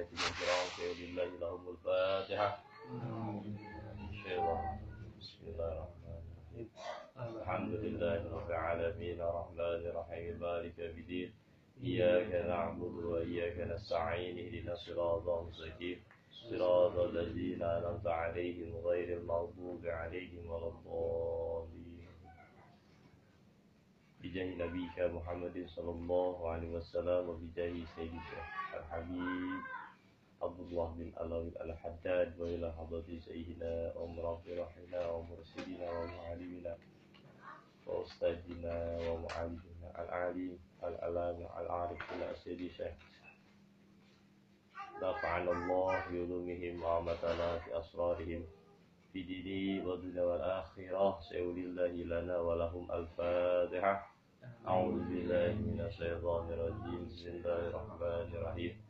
[0.00, 0.68] وملائكته الكرام
[1.00, 2.48] لله لهم الفاتحة.
[5.20, 6.68] بسم الله الرحمن الرحيم.
[7.36, 9.20] الحمد لله رب العالمين.
[9.20, 10.40] الرحمن الرحيم.
[10.40, 11.32] مالك بدين
[11.84, 14.36] إياك نعبد وإياك نستعين.
[14.40, 15.98] اهدنا الصراط المستقيم.
[16.50, 22.08] صراط الذين أنعمت عليهم غير المغضوب عليهم ولا الضالين.
[24.20, 28.42] بجاه نبيك محمد صلى الله عليه وسلم وبجاه سيدنا
[28.80, 29.79] الحبيب.
[30.42, 36.76] عبد الله بن علوي الحداد وإلى حضرة سيدنا عمر رحمنا ومرسلنا ومعلمنا
[37.86, 42.94] وأستاذنا ومعلمنا العليم العلامة العارف الأسيدي شيخ
[45.02, 48.44] نفعنا الله بعلومهم وعمتنا في أسرارهم.
[49.12, 51.20] في ديني والدنيا والآخرة.
[51.20, 53.94] سيولي الله لنا ولهم الفاتحة.
[54.68, 57.08] أعوذ بالله من الشيطان الرجيم.
[57.08, 58.89] بسم الله الرحمن الرحيم.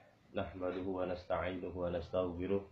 [0.31, 2.63] نحمده ونستعينه ونستغفره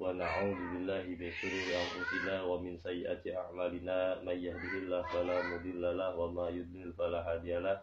[0.00, 4.24] ونعوذ بالله من شرور أنفسنا ومن سيئات أعمالنا.
[4.24, 7.80] من يهده الله فلا مضل له وما يضلل فلا هادي له.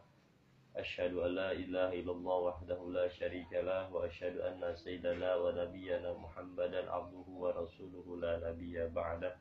[0.76, 6.92] أشهد أن لا إله إلا الله وحده لا شريك له وأشهد أن سيدنا ونبينا محمدا
[6.92, 9.38] عبده ورسوله لا نبي بعده.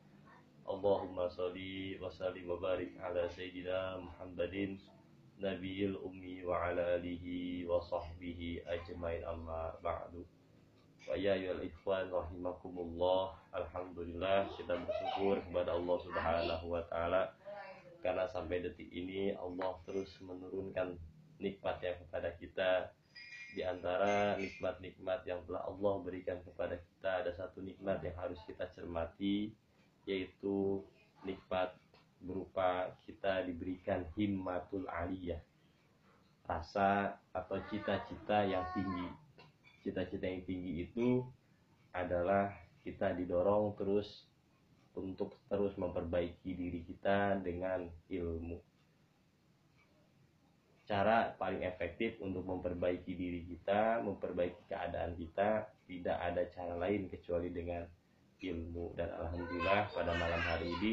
[0.68, 1.56] اللهم صل
[2.02, 4.76] وسلم وبارك على سيدنا محمد
[5.36, 10.24] Nabiil Ummi wa ala alihi wa sahbihi ajmain amma ba'du.
[11.04, 17.22] Wa ya ayyuhal ikhwan rahimakumullah Alhamdulillah kita bersyukur kepada Allah subhanahu wa ta'ala.
[18.00, 20.96] Karena sampai detik ini Allah terus menurunkan
[21.36, 22.70] nikmat yang kepada kita.
[23.52, 28.68] Di antara nikmat-nikmat yang telah Allah berikan kepada kita ada satu nikmat yang harus kita
[28.72, 29.52] cermati
[30.04, 30.80] yaitu
[31.26, 31.72] nikmat
[32.20, 35.40] berupa kita diberikan himmatul aliyah.
[36.46, 39.08] Rasa atau cita-cita yang tinggi.
[39.82, 41.22] Cita-cita yang tinggi itu
[41.90, 42.54] adalah
[42.86, 44.28] kita didorong terus
[44.96, 48.56] untuk terus memperbaiki diri kita dengan ilmu.
[50.86, 57.50] Cara paling efektif untuk memperbaiki diri kita memperbaiki keadaan kita tidak ada cara lain kecuali
[57.50, 57.82] dengan
[58.38, 58.94] ilmu.
[58.94, 60.92] Dan alhamdulillah pada malam hari ini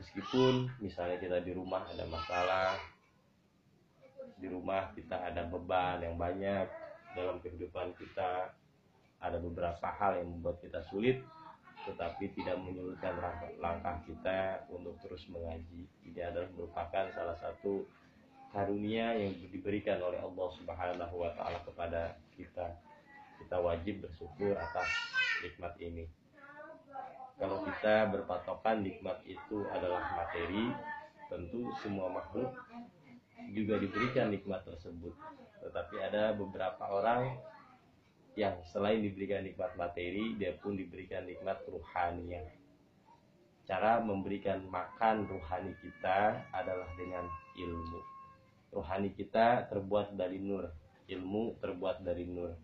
[0.00, 2.76] meskipun misalnya kita di rumah ada masalah
[4.40, 6.66] di rumah kita ada beban yang banyak
[7.12, 8.50] dalam kehidupan kita
[9.22, 11.20] ada beberapa hal yang membuat kita sulit
[11.82, 13.18] tetapi tidak menyulitkan
[13.58, 15.82] langkah kita untuk terus mengaji.
[16.06, 17.82] Ini adalah merupakan salah satu
[18.54, 22.78] karunia yang diberikan oleh Allah Subhanahu wa taala kepada kita.
[23.42, 24.86] Kita wajib bersyukur atas
[25.42, 26.06] nikmat ini
[27.40, 30.70] kalau kita berpatokan nikmat itu adalah materi,
[31.32, 32.52] tentu semua makhluk
[33.50, 35.16] juga diberikan nikmat tersebut.
[35.64, 37.38] Tetapi ada beberapa orang
[38.38, 42.40] yang selain diberikan nikmat materi, dia pun diberikan nikmat ruhani.
[43.62, 48.00] Cara memberikan makan ruhani kita adalah dengan ilmu.
[48.72, 50.72] Ruhani kita terbuat dari nur,
[51.08, 52.56] ilmu terbuat dari nur.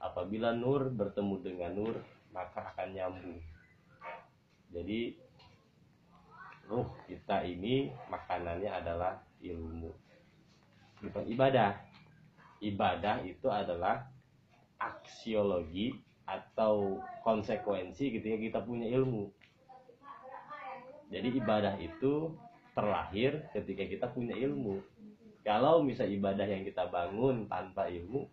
[0.00, 1.94] Apabila nur bertemu dengan nur,
[2.32, 3.38] maka akan nyambung
[4.70, 5.18] jadi
[6.70, 9.90] ruh kita ini makanannya adalah ilmu.
[11.02, 11.74] Bukan ibadah.
[12.62, 14.06] Ibadah itu adalah
[14.78, 19.26] aksiologi atau konsekuensi ketika kita punya ilmu.
[21.10, 22.30] Jadi ibadah itu
[22.70, 24.78] terlahir ketika kita punya ilmu.
[25.42, 28.28] Kalau misal ibadah yang kita bangun tanpa ilmu,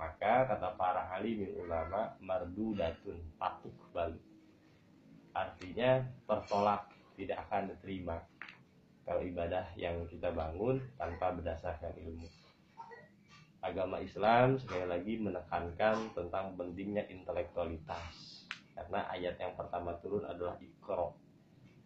[0.00, 4.33] maka kata para alim ulama mardu datun patuk balik
[5.34, 6.88] artinya tertolak
[7.18, 8.16] tidak akan diterima.
[9.04, 12.24] Kalau ibadah yang kita bangun tanpa berdasarkan ilmu.
[13.60, 18.46] Agama Islam sekali lagi menekankan tentang pentingnya intelektualitas.
[18.72, 21.24] Karena ayat yang pertama turun adalah ikro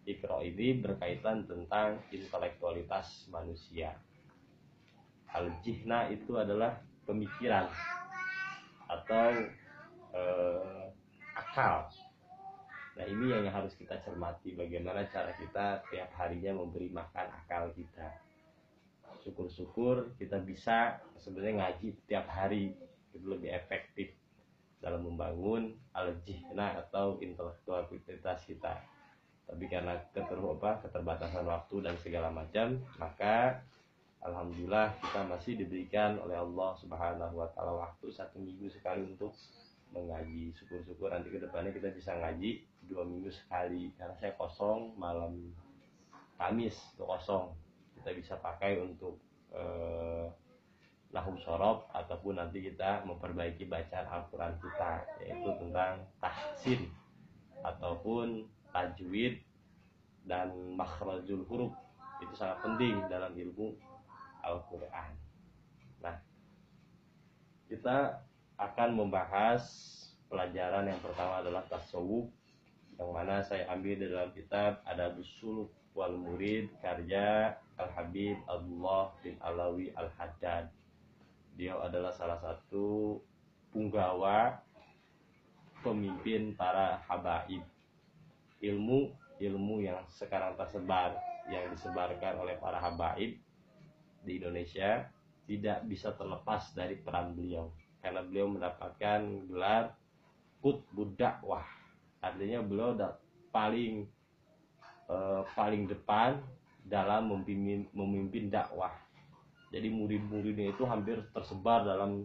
[0.09, 3.93] ikro ini berkaitan tentang intelektualitas manusia.
[5.29, 7.69] Al jihna itu adalah pemikiran
[8.89, 9.29] atau
[10.17, 10.85] eh,
[11.37, 11.93] akal
[12.99, 18.11] Nah ini yang harus kita cermati bagaimana cara kita tiap harinya memberi makan akal kita.
[19.23, 22.75] Syukur-syukur kita bisa sebenarnya ngaji tiap hari
[23.15, 24.15] itu lebih efektif.
[24.79, 28.79] dalam membangun al-jihna atau intelektualitas kita
[29.49, 33.65] tapi karena keter apa, keterbatasan waktu dan segala macam maka
[34.21, 39.33] alhamdulillah kita masih diberikan oleh Allah Subhanahu wa taala waktu satu minggu sekali untuk
[39.93, 43.93] mengaji syukur-syukur nanti ke depannya kita bisa ngaji dua minggu sekali.
[43.97, 45.53] Karena saya kosong malam
[46.39, 47.51] Kamis itu kosong.
[47.99, 49.19] Kita bisa pakai untuk
[49.51, 50.31] eh,
[51.11, 54.93] nahum sorob ataupun nanti kita memperbaiki bacaan Al-Quran kita
[55.25, 56.93] yaitu tentang tahsin
[57.65, 59.43] ataupun tajwid
[60.29, 61.75] dan makhrajul huruf.
[62.23, 63.75] Itu sangat penting dalam ilmu
[64.47, 65.11] Al-Quran.
[66.05, 66.17] Nah,
[67.67, 68.28] kita
[68.59, 69.63] akan membahas
[70.27, 72.27] pelajaran yang pertama adalah tasawuf
[72.99, 79.39] yang mana saya ambil dalam kitab ada Suluk wal Murid karya Al Habib Abdullah bin
[79.39, 80.67] Alawi Al Haddad.
[81.55, 83.19] Dia adalah salah satu
[83.71, 84.59] punggawa
[85.87, 87.63] pemimpin para habaib
[88.59, 91.15] ilmu ilmu yang sekarang tersebar
[91.47, 93.39] yang disebarkan oleh para habaib
[94.27, 95.07] di Indonesia
[95.47, 99.95] tidak bisa terlepas dari peran beliau karena beliau mendapatkan gelar
[100.63, 101.67] put budak wah.
[102.19, 102.95] Artinya beliau
[103.55, 104.07] paling
[105.11, 106.39] eh, paling depan
[106.83, 108.95] dalam memimpin memimpin dakwah.
[109.69, 112.25] Jadi murid-muridnya itu hampir tersebar dalam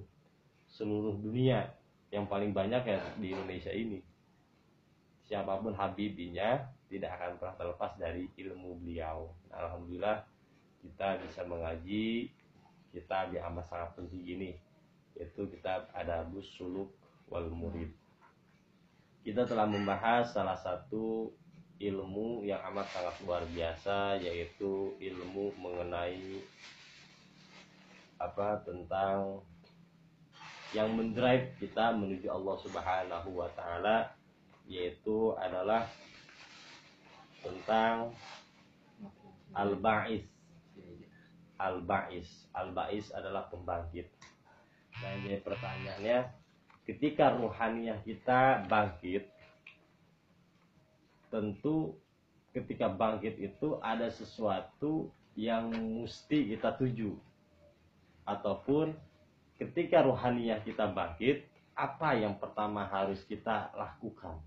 [0.72, 1.68] seluruh dunia.
[2.14, 4.00] Yang paling banyak ya di Indonesia ini.
[5.26, 9.34] Siapa pun habibinya tidak akan pernah terlepas dari ilmu beliau.
[9.50, 10.24] Alhamdulillah
[10.84, 12.30] kita bisa mengaji
[12.94, 14.52] kita di amat sangat penting ini
[15.18, 16.90] yaitu kita ada bus suluk
[17.30, 17.90] wal murid.
[19.24, 21.32] Kita telah membahas salah satu
[21.80, 26.44] ilmu yang amat sangat luar biasa yaitu ilmu mengenai
[28.22, 29.44] apa tentang
[30.74, 34.10] yang mendrive kita menuju Allah Subhanahu wa taala
[34.66, 35.86] yaitu adalah
[37.44, 38.16] tentang
[39.54, 40.24] al-ba'is.
[41.60, 42.48] Al-ba'is.
[42.56, 44.08] Al-ba'is adalah pembangkit
[45.02, 46.20] nah jadi pertanyaannya
[46.86, 49.34] ketika ruhaniah kita bangkit
[51.34, 51.98] tentu
[52.54, 57.18] ketika bangkit itu ada sesuatu yang mesti kita tuju.
[58.24, 58.94] Ataupun
[59.58, 64.38] ketika ruhaniah kita bangkit apa yang pertama harus kita lakukan?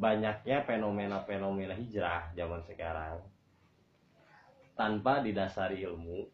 [0.00, 3.20] Banyaknya fenomena-fenomena hijrah zaman sekarang.
[4.72, 6.24] Tanpa didasari ilmu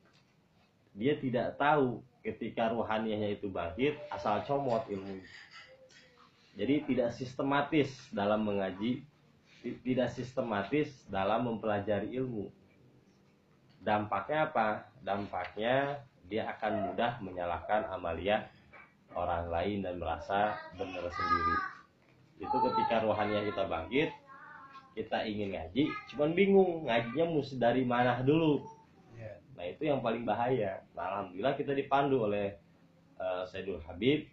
[0.97, 5.21] dia tidak tahu ketika ruhaniahnya itu bangkit asal comot ilmu
[6.57, 9.05] jadi tidak sistematis dalam mengaji
[9.83, 12.49] tidak sistematis dalam mempelajari ilmu.
[13.83, 14.69] Dampaknya apa?
[15.03, 18.51] Dampaknya dia akan mudah menyalahkan amalia
[19.15, 21.57] orang lain dan merasa benar sendiri.
[22.43, 24.11] Itu ketika rohaninya kita bangkit
[24.97, 28.65] kita ingin ngaji cuman bingung ngajinya mesti dari mana dulu.
[29.57, 32.55] Nah itu yang paling bahaya nah, alhamdulillah kita dipandu oleh
[33.17, 34.29] uh, Sayyidul Habib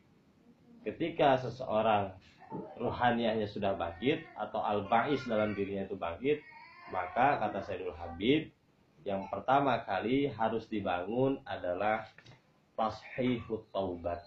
[0.83, 2.11] ketika seseorang
[2.77, 6.43] rohanianya sudah bangkit atau al-ba'is dalam dirinya itu bangkit
[6.91, 8.51] maka kata Sayyidul Habib
[9.03, 12.03] yang pertama kali harus dibangun adalah
[12.75, 14.21] tashihut taubat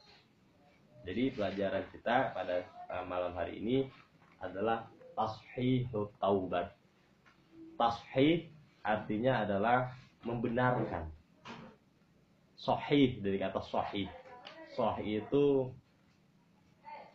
[1.07, 3.87] jadi pelajaran kita pada uh, malam hari ini
[4.43, 6.75] adalah tashihu taubat.
[7.79, 8.51] Tashih
[8.83, 9.95] artinya adalah
[10.27, 11.07] membenarkan.
[12.59, 14.11] Sahih dari kata sahih.
[14.75, 15.71] Sahih itu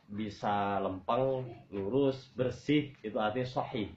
[0.08, 3.92] bisa lempeng, lurus, bersih, itu artinya sahih.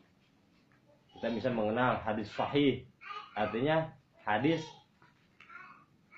[1.14, 2.82] Kita bisa mengenal hadis sahih.
[3.38, 3.94] Artinya
[4.26, 4.66] hadis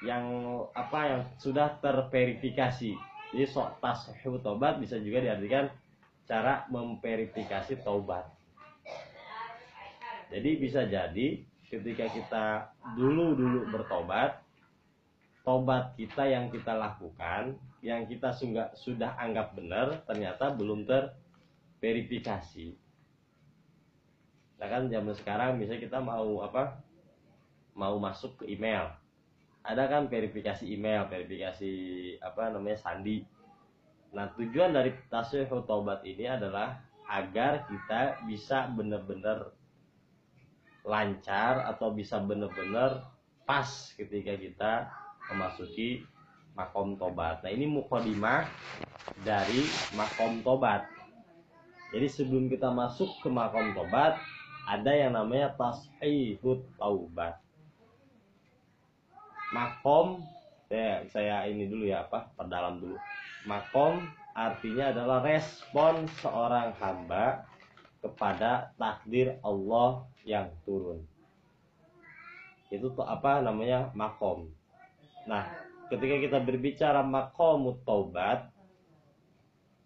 [0.00, 0.24] yang
[0.72, 2.96] apa yang sudah terverifikasi
[3.36, 5.68] jadi sok tashihu tobat bisa juga diartikan
[6.24, 8.26] cara memverifikasi taubat.
[10.30, 12.44] Jadi bisa jadi ketika kita
[12.94, 14.42] dulu-dulu bertobat,
[15.42, 22.74] tobat kita yang kita lakukan, yang kita sudah, sudah anggap benar, ternyata belum terverifikasi.
[24.56, 26.80] Nah kan zaman sekarang misalnya kita mau apa?
[27.76, 28.88] Mau masuk ke email
[29.66, 31.74] ada kan verifikasi email, verifikasi
[32.22, 33.26] apa namanya sandi.
[34.14, 36.78] Nah, tujuan dari tasawuf taubat ini adalah
[37.10, 39.50] agar kita bisa benar-benar
[40.86, 43.10] lancar atau bisa benar-benar
[43.42, 43.66] pas
[43.98, 44.72] ketika kita
[45.28, 46.06] memasuki
[46.54, 47.42] makom tobat.
[47.42, 48.46] Nah, ini mukodimah
[49.26, 49.66] dari
[49.98, 50.86] makom tobat.
[51.90, 54.16] Jadi sebelum kita masuk ke makom tobat,
[54.66, 57.38] ada yang namanya tashihut taubat
[59.54, 60.26] makom
[60.66, 62.98] saya saya ini dulu ya apa perdalam dulu
[63.46, 64.02] makom
[64.34, 67.46] artinya adalah respon seorang hamba
[68.02, 71.00] kepada takdir Allah yang turun.
[72.68, 73.94] Itu tuh apa namanya?
[73.94, 74.50] Makom.
[75.30, 75.46] Nah
[75.86, 78.50] ketika kita berbicara makom taubat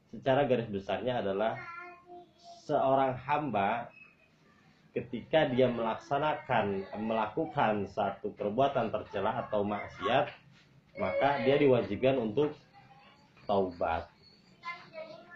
[0.08, 1.60] secara garis besarnya adalah
[2.64, 3.92] seorang hamba
[4.90, 10.26] ketika dia melaksanakan melakukan satu perbuatan tercela atau maksiat
[10.98, 12.50] maka dia diwajibkan untuk
[13.46, 14.10] taubat.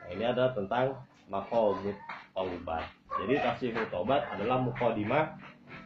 [0.03, 0.87] Nah, ini adalah tentang
[1.31, 1.95] makomut
[2.35, 2.85] taubat
[3.23, 5.39] jadi tasihul taubat adalah mukadimah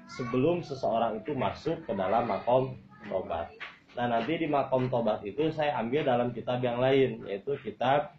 [0.09, 2.75] sebelum seseorang itu masuk ke dalam makom
[3.07, 3.53] taubat
[3.95, 8.17] nah nanti di makom taubat itu saya ambil dalam kitab yang lain yaitu kitab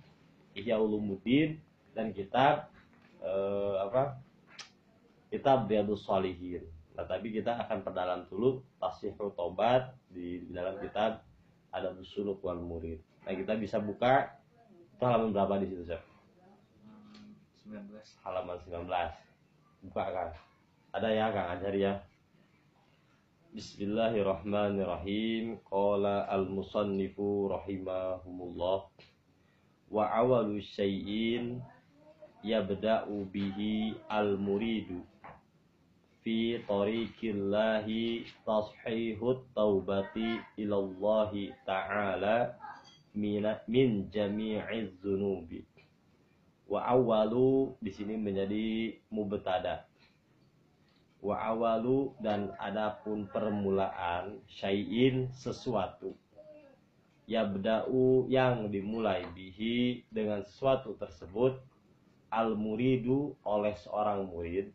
[0.57, 1.61] Ihya Ulumuddin
[1.93, 2.69] dan kitab
[3.21, 4.17] eh, apa
[5.29, 6.65] kita Riyadus Salihin.
[6.97, 11.21] Nah, tapi kita akan perdalam dulu Tasihul Tobat di, di dalam kitab
[11.69, 12.99] ada Suluk wal Murid.
[13.23, 14.35] Nah, kita bisa buka
[14.99, 16.08] halaman berapa di situ, Chef?
[17.69, 18.25] 19.
[18.25, 18.89] Halaman 19.
[19.85, 20.33] Buka kan?
[20.89, 22.01] Ada ya, Kang Ajar ya?
[23.53, 25.61] Bismillahirrahmanirrahim.
[25.69, 28.89] Qala al-musannifu rahimahumullah.
[29.93, 31.61] Wa awalu syai'in
[32.41, 35.05] yabda'u bihi al-muridu
[36.25, 42.57] fi tariqillahi tashihut taubati ilallahi ta'ala
[43.13, 45.68] min, min jami'iz zunubi
[46.69, 49.89] wa awalu di sini menjadi mubtada.
[51.19, 56.13] Wa awalu dan adapun permulaan syai'in sesuatu.
[57.25, 61.57] Yabda'u yang dimulai bihi dengan sesuatu tersebut.
[62.29, 64.69] Al muridu oleh seorang murid.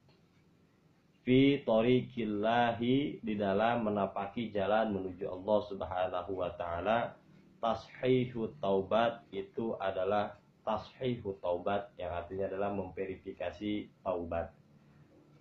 [1.22, 7.14] Fi tariqillahi di dalam menapaki jalan menuju Allah Subhanahu wa taala.
[7.62, 14.50] Tashihu taubat itu adalah tashihu taubat yang artinya adalah memverifikasi taubat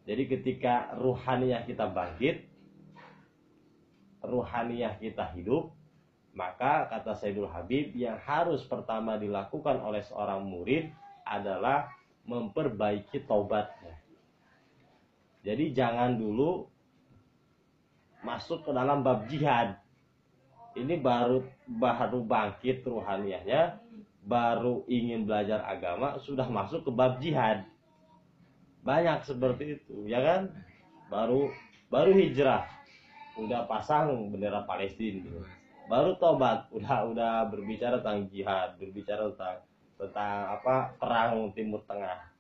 [0.04, 2.44] jadi ketika ruhaniyah kita bangkit,
[4.20, 5.72] ruhaniyah kita hidup,
[6.36, 10.92] maka kata Sayyidul Habib yang harus pertama dilakukan oleh seorang murid
[11.24, 11.88] adalah
[12.28, 13.96] memperbaiki taubatnya.
[15.44, 16.68] Jadi jangan dulu
[18.24, 19.80] masuk ke dalam bab jihad.
[20.74, 23.78] Ini baru baru bangkit ruhaniyahnya,
[24.24, 27.68] baru ingin belajar agama, sudah masuk ke bab jihad.
[28.84, 30.42] Banyak seperti itu ya kan?
[31.08, 31.52] Baru
[31.88, 32.68] baru hijrah.
[33.40, 35.26] Udah pasang bendera Palestina
[35.88, 39.58] baru tobat udah udah berbicara tentang jihad berbicara tentang
[40.00, 42.34] tentang apa perang Timur Tengah.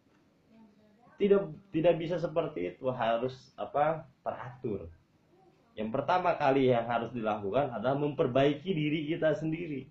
[1.21, 2.89] Tidak tidak bisa seperti itu.
[2.89, 4.89] Harus apa teratur.
[5.77, 9.89] Yang pertama kali yang harus dilakukan adalah memperbaiki diri kita sendiri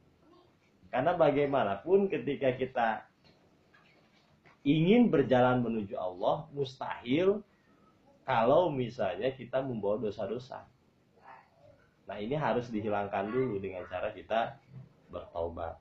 [0.92, 2.88] karena bagaimanapun ketika kita
[4.62, 7.40] ingin berjalan menuju Allah mustahil
[8.22, 10.62] kalau misalnya kita membawa dosa-dosa.
[12.06, 14.60] Nah ini harus dihilangkan dulu dengan cara kita
[15.10, 15.80] bertaubat.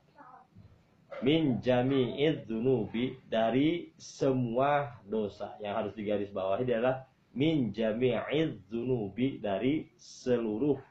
[1.22, 7.06] Min jami'id dunubi dari semua dosa yang harus digarisbawahi adalah
[7.38, 10.82] min jami'id dunubi dari seluruh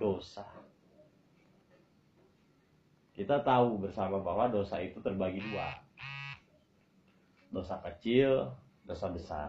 [0.00, 0.55] dosa.
[3.16, 5.86] Kita tahu bersama bahwa dosa itu terbagi dua
[7.56, 8.52] dosa kecil,
[8.84, 9.48] dosa besar.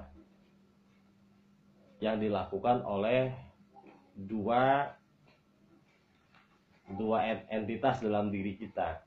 [2.00, 3.36] Yang dilakukan oleh
[4.16, 4.96] dua
[6.96, 9.04] dua entitas dalam diri kita.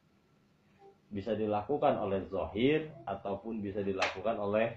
[1.09, 4.77] Bisa dilakukan oleh zohir ataupun bisa dilakukan oleh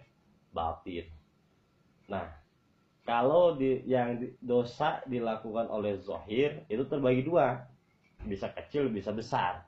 [0.56, 1.06] batin.
[2.08, 2.25] Nah,
[3.04, 7.68] kalau di, yang dosa dilakukan oleh zohir itu terbagi dua,
[8.24, 9.68] bisa kecil bisa besar.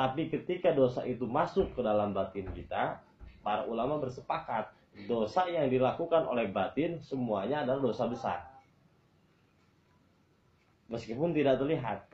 [0.00, 3.04] Tapi ketika dosa itu masuk ke dalam batin kita,
[3.44, 4.72] para ulama bersepakat
[5.04, 8.40] dosa yang dilakukan oleh batin semuanya adalah dosa besar.
[10.88, 12.08] Meskipun tidak terlihat.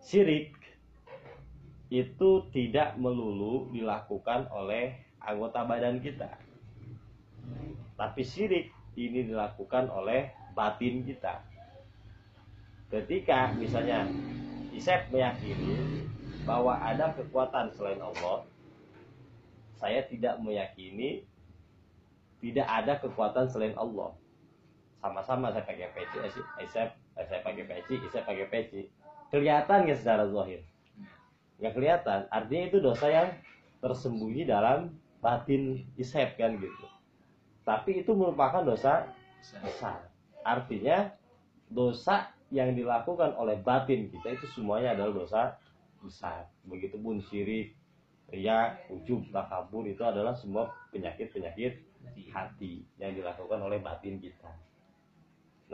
[0.00, 0.56] Syirik
[1.92, 6.32] itu tidak melulu dilakukan oleh anggota badan kita.
[8.00, 11.44] Tapi syirik ini dilakukan oleh batin kita.
[12.88, 14.08] Ketika misalnya
[14.74, 16.04] Isep meyakini
[16.42, 18.42] bahwa ada kekuatan selain Allah,
[19.78, 21.24] saya tidak meyakini
[22.44, 24.12] tidak ada kekuatan selain Allah.
[25.00, 26.16] Sama-sama saya pakai peci,
[26.68, 28.82] saya, saya pakai peci, saya pakai peci.
[29.32, 30.60] Kelihatan nggak secara zahir?
[31.62, 32.20] Nggak kelihatan.
[32.28, 33.28] Artinya itu dosa yang
[33.80, 34.92] tersembunyi dalam
[35.24, 36.86] batin isep kan gitu.
[37.64, 39.08] Tapi itu merupakan dosa
[39.64, 40.04] besar.
[40.44, 41.16] Artinya
[41.72, 45.42] dosa yang dilakukan oleh batin kita itu semuanya adalah dosa
[45.98, 46.46] besar.
[46.70, 47.74] Begitupun syirik,
[48.30, 51.82] ria, ujub, takabur itu adalah semua penyakit-penyakit
[52.30, 54.54] hati yang dilakukan oleh batin kita.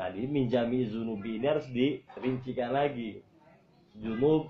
[0.01, 3.21] Nah, di minjami zunubi ini harus dirincikan lagi.
[4.01, 4.49] Junub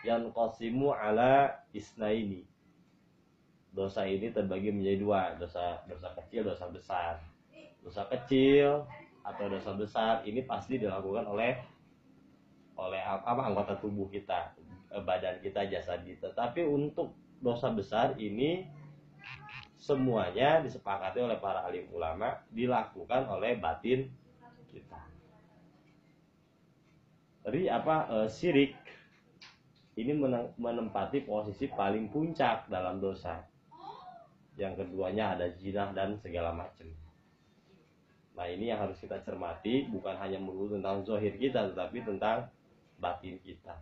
[0.00, 2.46] yang kosimu ala isna ini.
[3.74, 7.20] Dosa ini terbagi menjadi dua, dosa dosa kecil, dosa besar.
[7.84, 8.88] Dosa kecil
[9.26, 11.58] atau dosa besar ini pasti dilakukan oleh
[12.78, 14.54] oleh apa anggota tubuh kita,
[14.94, 16.30] eh, badan kita, jasad kita.
[16.36, 18.68] Tapi untuk dosa besar ini
[19.76, 24.08] semuanya disepakati oleh para alim ulama dilakukan oleh batin
[24.72, 25.00] kita.
[27.46, 28.74] Jadi apa e, sirik
[29.96, 30.12] ini
[30.58, 33.46] menempati posisi paling puncak dalam dosa.
[34.58, 37.05] Yang keduanya ada zina dan segala macam.
[38.36, 42.44] Nah ini yang harus kita cermati bukan hanya melulu tentang zohir kita tetapi tentang
[43.00, 43.80] batin kita.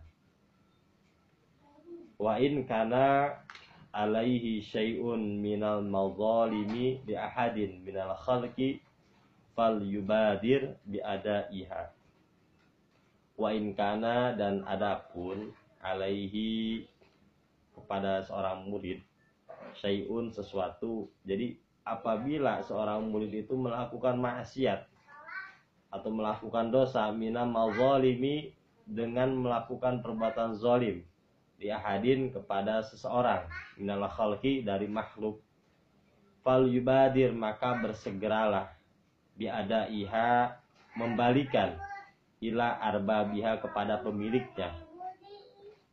[2.15, 3.35] Wa in kana
[3.91, 8.79] alaihi syai'un minal madzalimi li ahadin minal khalqi
[9.51, 11.91] fal yubadir bi adaiha.
[13.35, 15.51] Wa in kana dan adapun
[15.83, 16.87] alaihi
[17.75, 19.03] kepada seorang murid
[19.75, 21.11] syai'un sesuatu.
[21.27, 24.89] Jadi apabila seorang murid itu melakukan maksiat
[25.93, 28.51] atau melakukan dosa mina mazalimi
[28.83, 31.05] dengan melakukan perbuatan zalim
[31.55, 33.47] di ahadin kepada seseorang
[33.79, 35.39] minal khalqi dari makhluk.
[36.41, 38.69] Fal yubadir maka bersegeralah
[39.37, 40.57] biada iha
[40.97, 41.77] membalikan
[42.43, 44.73] ila arbabiha kepada pemiliknya.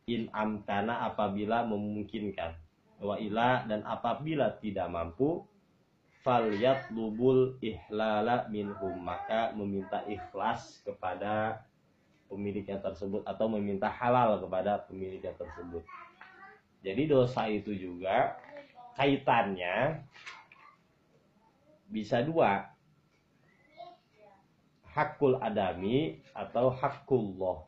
[0.03, 2.59] In amkana apabila memungkinkan
[2.99, 5.47] wa ila dan apabila tidak mampu
[6.23, 8.95] falyat lubul ihlala minhum.
[9.03, 11.61] Maka meminta ikhlas kepada
[12.31, 15.83] pemiliknya tersebut atau meminta halal kepada pemiliknya tersebut.
[16.81, 18.39] Jadi dosa itu juga
[18.95, 20.01] kaitannya
[21.91, 22.71] bisa dua.
[24.93, 27.65] Hakul adami atau hakullah.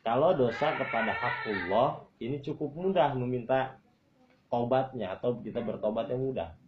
[0.00, 3.76] Kalau dosa kepada hakullah ini cukup mudah meminta
[4.48, 6.59] tobatnya atau kita bertobat yang mudah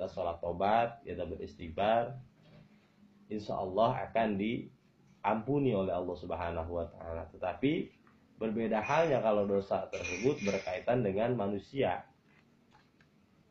[0.00, 2.16] kita sholat tobat, kita beristighfar,
[3.28, 7.28] insya Allah akan diampuni oleh Allah Subhanahu wa Ta'ala.
[7.28, 7.92] Tetapi
[8.40, 12.08] berbeda halnya kalau dosa tersebut berkaitan dengan manusia,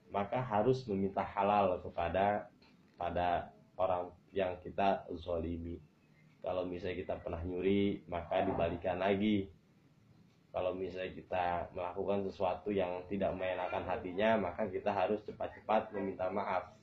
[0.10, 2.50] maka harus meminta halal kepada
[2.98, 5.78] pada orang yang kita zolimi.
[6.42, 9.54] Kalau misalnya kita pernah nyuri, maka dibalikan lagi
[10.60, 16.76] kalau misalnya kita melakukan sesuatu yang tidak mengenakan hatinya maka kita harus cepat-cepat meminta maaf.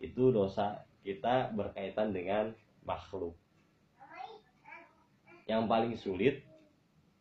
[0.00, 2.56] Itu dosa kita berkaitan dengan
[2.88, 3.36] makhluk.
[5.44, 6.40] Yang paling sulit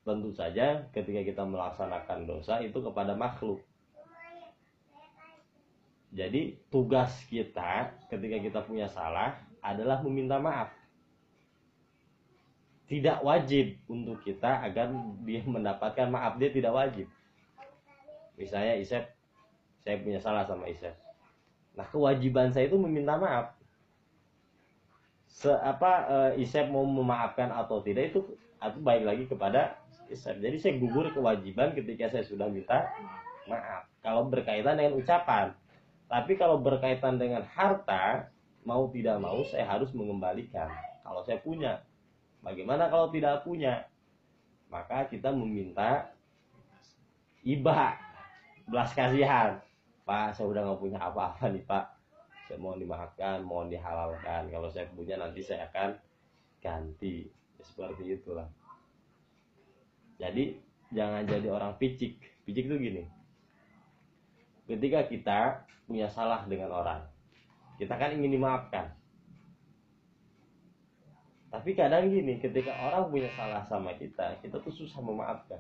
[0.07, 3.59] tentu saja ketika kita melaksanakan dosa itu kepada makhluk.
[6.15, 10.71] Jadi tugas kita ketika kita punya salah adalah meminta maaf
[12.87, 14.87] tidak wajib untuk kita agar
[15.27, 17.07] dia mendapatkan maaf dia tidak wajib.
[18.39, 19.03] Misalnya Isep
[19.83, 20.95] saya punya salah sama Isep.
[21.75, 23.51] Nah kewajiban saya itu meminta maaf.
[25.27, 28.23] Se apa e, Isep mau memaafkan atau tidak itu
[28.57, 29.75] atau baik lagi kepada
[30.07, 30.39] Isep.
[30.39, 32.87] Jadi saya gugur kewajiban ketika saya sudah minta
[33.51, 33.83] maaf.
[33.99, 35.51] Kalau berkaitan dengan ucapan.
[36.07, 38.31] Tapi kalau berkaitan dengan harta
[38.63, 40.71] mau tidak mau saya harus mengembalikan.
[41.03, 41.83] Kalau saya punya
[42.41, 43.85] Bagaimana kalau tidak punya?
[44.67, 46.11] Maka kita meminta
[47.43, 47.95] iba,
[48.67, 49.59] belas kasihan.
[50.07, 51.85] Pak, saya udah nggak punya apa-apa nih Pak.
[52.47, 54.47] Saya mohon dimaafkan, mohon dihalalkan.
[54.47, 55.99] Kalau saya punya nanti saya akan
[56.63, 57.27] ganti.
[57.59, 58.47] Ya, seperti itulah.
[60.15, 60.55] Jadi
[60.95, 62.23] jangan jadi orang picik.
[62.47, 63.03] Picik itu gini.
[64.67, 65.39] Ketika kita
[65.87, 67.01] punya salah dengan orang,
[67.79, 68.96] kita kan ingin dimaafkan
[71.47, 75.59] tapi kadang gini ketika orang punya salah sama kita kita tuh susah memaafkan.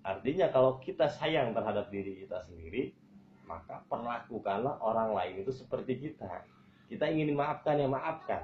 [0.00, 2.96] Artinya kalau kita sayang terhadap diri kita sendiri
[3.44, 6.42] maka perlakukanlah orang lain itu seperti kita.
[6.88, 8.40] Kita ingin dimaafkan ya maafkan.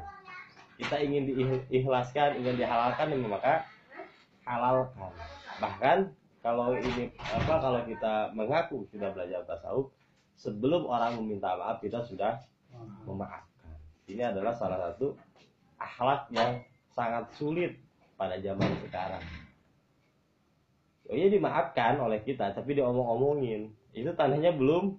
[0.77, 1.33] Kita ingin
[1.71, 3.55] diikhlaskan ingin dihalalkan ya maka
[4.45, 5.13] halalkan.
[5.65, 5.99] Bahkan
[6.45, 9.89] kalau ini apa kalau kita mengaku sudah belajar tasawuf
[10.37, 12.37] sebelum orang meminta maaf kita sudah
[13.09, 13.79] memaafkan.
[14.11, 15.15] Ini adalah salah satu
[15.83, 16.63] akhlak yang
[16.95, 17.77] sangat sulit
[18.15, 19.25] pada zaman sekarang.
[21.11, 23.75] Oh iya dimaafkan oleh kita, tapi diomong-omongin.
[23.93, 24.97] Itu tandanya belum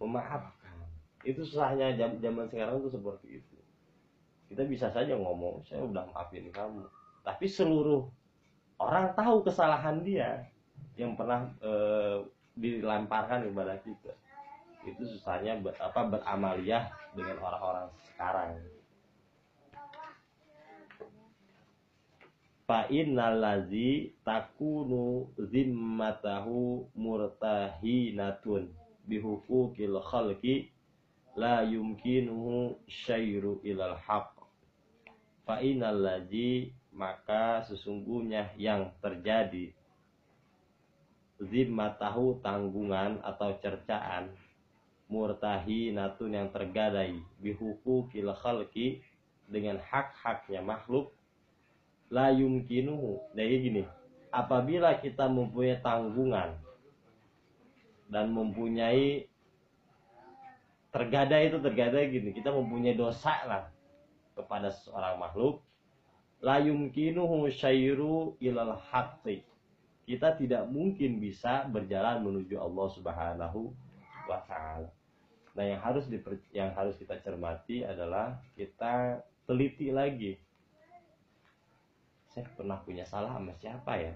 [0.00, 0.76] memaafkan.
[1.22, 3.54] Itu susahnya zaman sekarang itu seperti itu.
[4.54, 6.86] kita bisa saja ngomong saya udah maafin kamu
[7.26, 8.06] tapi seluruh
[8.78, 10.46] orang tahu kesalahan dia
[10.94, 12.22] yang pernah eh,
[12.54, 14.14] dilemparkan kepada kita
[14.86, 18.54] itu susahnya ber, apa beramaliah dengan orang-orang sekarang
[22.74, 28.66] fa innal ladzi takunu zimmatahu murtahinatun
[29.06, 30.74] bihuquqil khalqi
[31.38, 34.26] la yumkinuhu syairu ilal haq.
[35.46, 39.70] Fa innal ladzi maka sesungguhnya yang terjadi.
[41.38, 44.34] Zimmatahu tanggungan atau cercaan
[45.06, 48.98] murtahi natun yang tergadai bihuku kil khalqi
[49.46, 51.14] dengan hak-haknya makhluk
[52.14, 53.82] la yumkinuhu jadi gini
[54.30, 56.54] apabila kita mempunyai tanggungan
[58.06, 59.26] dan mempunyai
[60.94, 63.64] tergadai itu tergadai gini kita mempunyai dosa lah
[64.38, 65.58] kepada seorang makhluk
[66.38, 69.42] la yumkinuhu syairu ilal haqqi
[70.04, 73.72] kita tidak mungkin bisa berjalan menuju Allah Subhanahu
[74.28, 74.92] wa taala.
[75.56, 80.36] Nah, yang harus diper, yang harus kita cermati adalah kita teliti lagi.
[82.34, 84.14] Saya pernah punya salah sama siapa ya?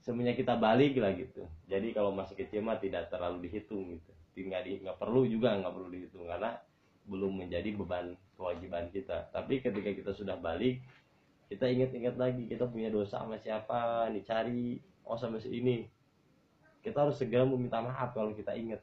[0.00, 1.44] Semuanya kita balik lah gitu.
[1.68, 4.12] Jadi kalau masih kecil mah tidak terlalu dihitung gitu.
[4.32, 6.56] Tinggal di nggak perlu juga nggak perlu dihitung karena
[7.04, 9.28] belum menjadi beban kewajiban kita.
[9.30, 10.80] Tapi ketika kita sudah balik,
[11.52, 15.84] kita ingat-ingat lagi kita punya dosa sama siapa dicari oh sama si ini
[16.80, 18.80] kita harus segera meminta maaf kalau kita ingat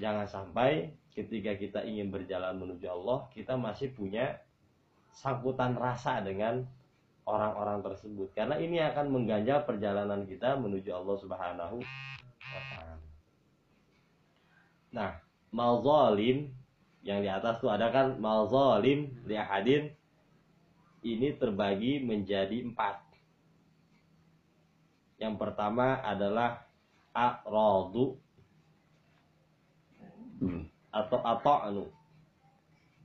[0.00, 4.40] jangan sampai ketika kita ingin berjalan menuju Allah kita masih punya
[5.14, 6.66] sangkutan rasa dengan
[7.24, 12.96] orang-orang tersebut karena ini akan mengganjal perjalanan kita menuju Allah Subhanahu wa taala.
[14.94, 15.10] Nah,
[15.50, 16.52] malzalim
[17.02, 19.90] yang di atas tuh ada kan malzalim li ahadin
[21.04, 23.02] ini terbagi menjadi empat.
[25.20, 26.64] Yang pertama adalah
[27.12, 28.18] a'radu
[30.90, 31.84] atau ato'nu.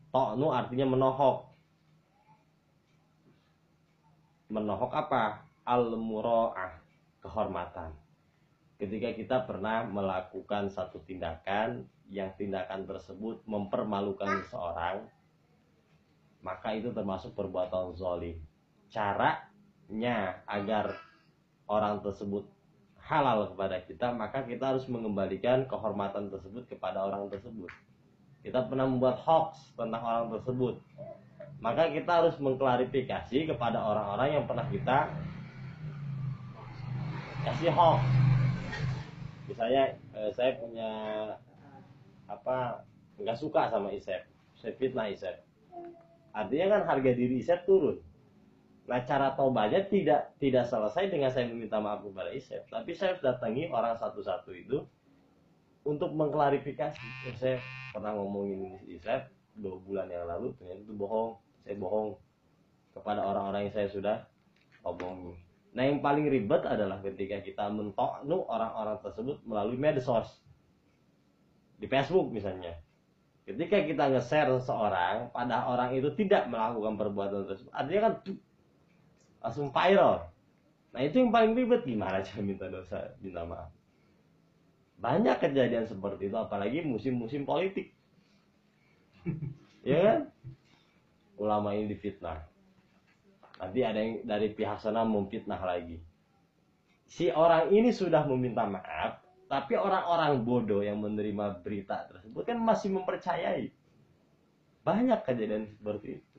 [0.10, 1.49] To'nu artinya menohok.
[4.50, 5.46] Menohok apa?
[5.62, 6.82] Al-mura'ah,
[7.22, 7.94] kehormatan.
[8.82, 15.06] Ketika kita pernah melakukan satu tindakan yang tindakan tersebut mempermalukan seseorang,
[16.42, 18.42] maka itu termasuk perbuatan zolim.
[18.90, 20.98] Caranya agar
[21.70, 22.50] orang tersebut
[22.98, 27.70] halal kepada kita, maka kita harus mengembalikan kehormatan tersebut kepada orang tersebut.
[28.42, 30.82] Kita pernah membuat hoax tentang orang tersebut,
[31.60, 35.12] maka kita harus mengklarifikasi kepada orang-orang yang pernah kita
[37.44, 38.04] kasih hoax.
[39.48, 39.84] Misalnya
[40.16, 40.92] eh, saya punya
[42.30, 42.86] apa
[43.20, 44.24] nggak suka sama Isep,
[44.56, 45.50] saya fitnah Isep
[46.30, 47.98] Artinya kan harga diri Isep turun.
[48.90, 53.22] Nah cara taubatnya tidak tidak selesai dengan saya meminta maaf kepada Isep, tapi saya harus
[53.22, 54.86] datangi orang satu-satu itu
[55.86, 57.36] untuk mengklarifikasi.
[57.38, 57.58] Saya
[57.94, 61.38] pernah ngomongin Isep dua bulan yang lalu, ternyata itu bohong.
[61.64, 62.16] Saya bohong
[62.96, 64.16] kepada orang-orang yang saya sudah
[64.84, 65.38] omongin.
[65.76, 70.42] Nah yang paling ribet adalah ketika kita mentoknu orang-orang tersebut melalui medsos
[71.80, 72.76] di Facebook misalnya
[73.50, 78.14] Ketika kita nge-share seseorang, pada orang itu tidak melakukan perbuatan tersebut, artinya kan
[79.42, 80.30] langsung viral.
[80.94, 83.74] Nah itu yang paling ribet gimana cara minta dosa, minta maaf.
[85.02, 87.90] Banyak kejadian seperti itu, apalagi musim-musim politik.
[89.90, 90.20] ya kan?
[91.40, 92.44] Ulama ini difitnah.
[93.60, 96.00] Nanti ada yang dari pihak sana memfitnah lagi.
[97.10, 102.94] Si orang ini sudah meminta maaf, tapi orang-orang bodoh yang menerima berita tersebut kan masih
[102.94, 103.72] mempercayai.
[104.86, 106.38] Banyak kejadian seperti itu.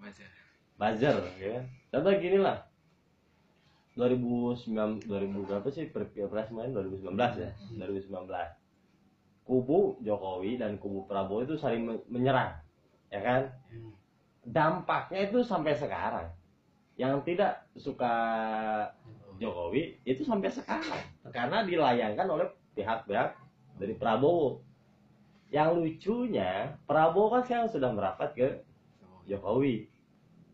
[0.00, 0.30] Buzzer.
[0.74, 1.62] Buzzer, ya.
[1.92, 2.70] Contoh gini lah.
[3.98, 8.32] 2009 2000 berapa sih pilpres kemarin 2019 ya 2019
[9.44, 12.54] kubu Jokowi dan kubu Prabowo itu saling menyerang
[13.10, 13.42] ya kan
[14.50, 16.26] dampaknya itu sampai sekarang
[16.98, 18.12] yang tidak suka
[19.40, 21.00] Jokowi itu sampai sekarang
[21.32, 23.32] karena dilayangkan oleh pihak-pihak
[23.80, 24.60] dari Prabowo.
[25.48, 28.48] Yang lucunya Prabowo kan sekarang sudah merapat ke
[29.26, 29.88] Jokowi,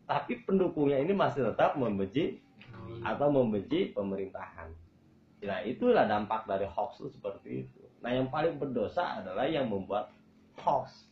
[0.07, 2.39] tapi pendukungnya ini masih tetap membenci
[3.03, 4.71] atau membenci pemerintahan.
[5.43, 7.81] Nah itulah dampak dari hoax itu seperti itu.
[8.01, 10.09] Nah yang paling berdosa adalah yang membuat
[10.63, 11.05] hoax.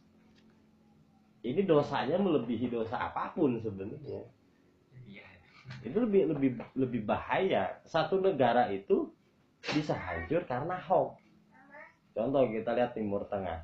[1.46, 4.26] Ini dosanya melebihi dosa apa pun sebenarnya.
[5.86, 7.78] Itu lebih lebih lebih bahaya.
[7.86, 9.14] Satu negara itu
[9.62, 11.22] bisa hancur karena hoax.
[12.18, 13.62] Contoh kita lihat timur tengah.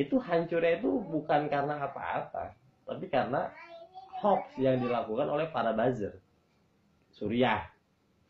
[0.00, 2.56] Itu hancurnya itu bukan karena apa-apa
[2.88, 3.52] tapi karena
[4.24, 6.24] hoax yang dilakukan oleh para buzzer.
[7.12, 7.68] Suriah.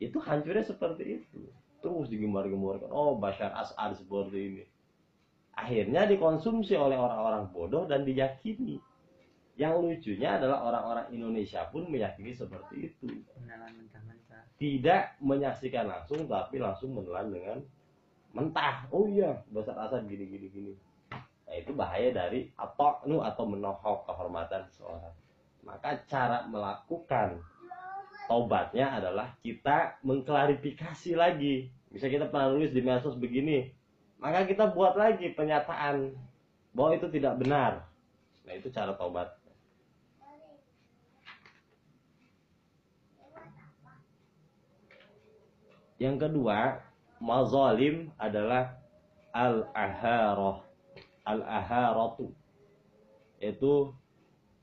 [0.02, 1.46] Itu hancurnya seperti itu.
[1.78, 2.90] Terus digembar-gemborkan.
[2.90, 4.64] Oh Bashar Assad seperti ini
[5.52, 8.80] akhirnya dikonsumsi oleh orang-orang bodoh dan diyakini.
[9.52, 13.08] Yang lucunya adalah orang-orang Indonesia pun meyakini seperti itu.
[13.36, 14.42] Menelan mentah-mentah.
[14.56, 17.58] tidak menyaksikan langsung tapi langsung menelan dengan
[18.32, 18.88] mentah.
[18.88, 20.72] Oh iya Bashar Assad gini gini gini
[21.42, 25.12] nah itu bahaya dari atau nu atau menohok kehormatan seseorang.
[25.68, 27.44] Maka cara melakukan
[28.24, 31.68] taubatnya adalah kita mengklarifikasi lagi.
[31.92, 33.68] Bisa kita pernah nulis di medsos begini
[34.22, 36.14] maka kita buat lagi pernyataan
[36.70, 37.82] bahwa itu tidak benar.
[38.46, 39.34] Nah itu cara taubat.
[45.98, 46.78] Yang kedua
[47.18, 48.78] mazalim adalah
[49.34, 50.62] al-aharah
[51.26, 52.30] al-aharatu.
[53.42, 53.90] Itu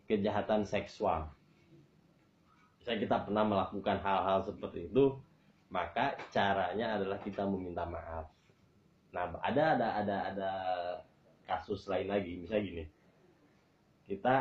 [0.07, 1.27] kejahatan seksual.
[2.79, 5.19] Bisa kita pernah melakukan hal-hal seperti itu
[5.67, 8.38] maka caranya adalah kita meminta maaf
[9.09, 10.51] nah ada ada ada ada
[11.49, 12.37] kasus lain lagi.
[12.37, 12.83] Misalnya gini.
[14.05, 14.35] Kita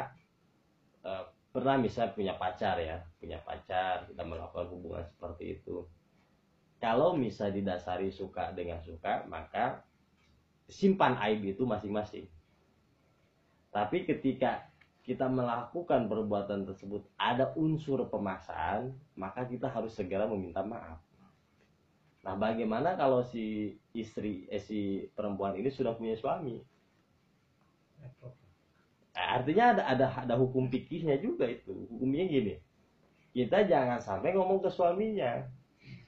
[1.05, 5.89] eh, pernah misalnya punya pacar ya punya pacar kita melakukan hubungan seperti itu.
[6.79, 9.83] Kalau bisa didasari suka dengan suka maka
[10.69, 12.29] simpan aib itu masing-masing.
[13.73, 14.69] Tapi ketika
[15.09, 21.01] kita melakukan perbuatan tersebut ada unsur pemaksaan maka kita harus segera meminta maaf
[22.29, 26.61] nah bagaimana kalau si istri eh, si perempuan ini sudah punya suami
[29.19, 32.55] Nah, artinya ada ada ada hukum pikirnya juga itu hukumnya gini
[33.35, 35.43] kita jangan sampai ngomong ke suaminya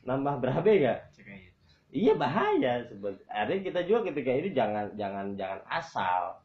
[0.06, 1.50] nambah berapa nggak Cekai.
[1.90, 3.18] Iya bahaya sebet.
[3.26, 6.38] Artinya kita juga ketika ini jangan jangan jangan asal.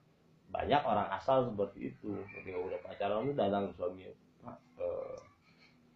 [0.49, 2.17] Banyak orang asal seperti itu.
[2.33, 4.09] Ketika udah pacaran lu datang ke suami,
[4.41, 5.17] Pak, eh,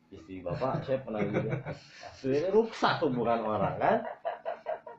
[0.09, 1.49] istri bapak saya pernah gini.
[2.13, 3.97] Aslinya rusak hubungan orang kan.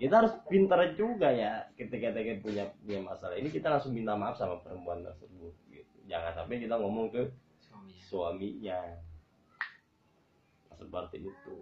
[0.00, 4.40] Kita harus pintar juga ya ketika kita punya punya masalah ini kita langsung minta maaf
[4.40, 5.52] sama perempuan tersebut.
[5.68, 5.96] Gitu.
[6.08, 7.28] Jangan sampai kita ngomong ke
[7.60, 8.00] Suaminya.
[8.08, 8.80] suaminya
[10.80, 11.56] seperti itu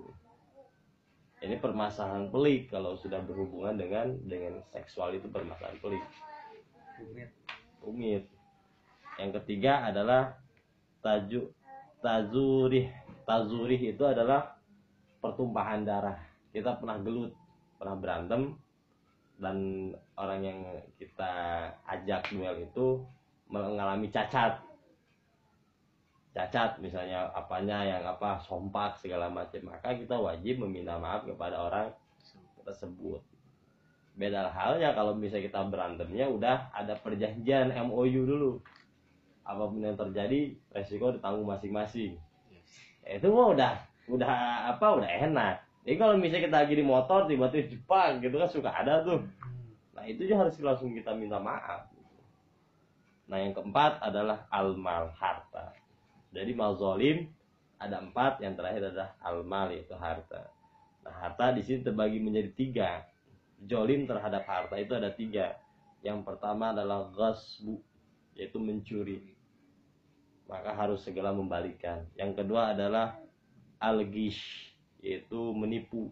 [1.38, 6.02] ini permasalahan pelik kalau sudah berhubungan dengan dengan seksual itu permasalahan pelik
[6.98, 7.30] Rumit.
[7.82, 8.24] rumit
[9.18, 10.38] yang ketiga adalah
[11.02, 11.50] taju
[12.02, 12.90] tazurih
[13.29, 14.57] tazurih itu adalah
[15.21, 16.17] pertumpahan darah.
[16.49, 17.37] Kita pernah gelut
[17.77, 18.57] pernah berantem
[19.37, 19.57] dan
[20.17, 20.59] orang yang
[20.97, 21.33] kita
[21.85, 23.05] ajak duel itu
[23.53, 24.64] mengalami cacat.
[26.33, 29.61] Cacat misalnya apanya yang apa sompak segala macam.
[29.69, 31.93] Maka kita wajib meminta maaf kepada orang
[32.64, 33.21] tersebut.
[34.19, 38.53] Beda halnya kalau misalnya kita berantemnya udah ada perjanjian MOU dulu.
[39.45, 42.19] Apa pun yang terjadi resiko ditanggung masing-masing
[43.09, 43.73] itu mah udah
[44.12, 44.33] udah
[44.77, 45.64] apa udah enak.
[45.88, 49.25] Jadi kalau misalnya kita lagi di motor tiba-tiba Jepang gitu kan suka ada tuh.
[49.97, 51.88] Nah itu juga harus langsung kita minta maaf.
[53.29, 55.73] Nah yang keempat adalah almal harta.
[56.37, 57.33] Jadi mal zolim
[57.81, 60.53] ada empat yang terakhir adalah almal yaitu harta.
[61.05, 62.90] Nah harta di sini terbagi menjadi tiga.
[63.64, 65.57] Jolim terhadap harta itu ada tiga.
[66.05, 67.81] Yang pertama adalah ghasbu
[68.37, 69.38] yaitu mencuri
[70.48, 72.08] maka harus segera membalikan.
[72.16, 73.20] Yang kedua adalah
[73.78, 74.72] al-gish
[75.04, 76.08] yaitu menipu.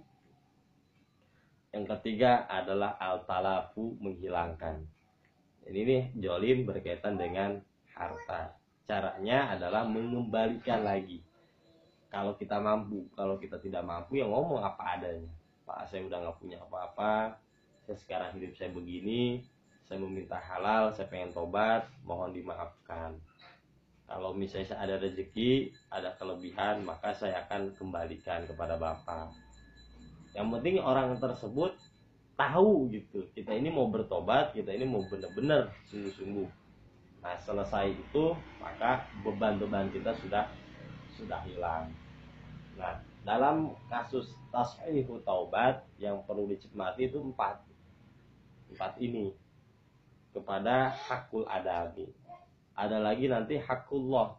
[1.73, 4.85] Yang ketiga adalah al-talafu menghilangkan.
[5.67, 7.59] Ini nih jolim berkaitan dengan
[7.91, 8.55] harta.
[8.87, 11.19] Caranya adalah mengembalikan lagi.
[12.07, 15.33] Kalau kita mampu kalau kita tidak mampu ya ngomong apa adanya.
[15.67, 17.35] Pak saya udah nggak punya apa-apa.
[17.83, 19.43] Saya sekarang hidup saya begini.
[19.91, 23.19] Saya meminta halal saya pengen tobat mohon dimaafkan
[24.07, 29.35] kalau misalnya ada rezeki ada kelebihan maka saya akan kembalikan kepada bapak.
[30.31, 31.75] Yang penting orang tersebut
[32.39, 36.47] tahu gitu kita ini mau bertobat kita ini mau bener-bener sungguh-sungguh.
[37.19, 38.25] Nah selesai itu
[38.63, 40.47] maka beban-beban kita sudah
[41.19, 41.91] sudah hilang.
[42.79, 47.59] Nah dalam kasus tashihu taubat yang perlu dicermati itu empat
[48.71, 49.35] empat ini.
[50.31, 52.13] Kepada hakul adami
[52.77, 54.37] ada lagi nanti hakullah.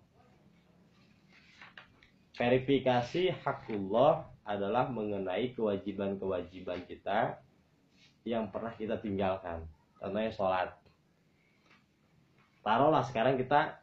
[2.37, 7.41] Verifikasi hakullah adalah mengenai kewajiban-kewajiban kita
[8.21, 9.65] yang pernah kita tinggalkan.
[9.97, 10.69] Contohnya sholat.
[12.61, 13.81] Taruhlah sekarang kita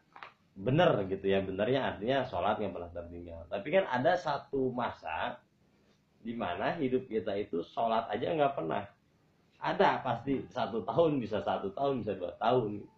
[0.54, 1.42] bener gitu ya.
[1.42, 5.42] Benernya artinya sholat yang pernah tertinggal tapi kan ada satu masa
[6.22, 8.86] di mana hidup kita itu sholat aja nggak pernah.
[9.58, 12.93] Ada pasti satu tahun bisa satu tahun bisa dua tahun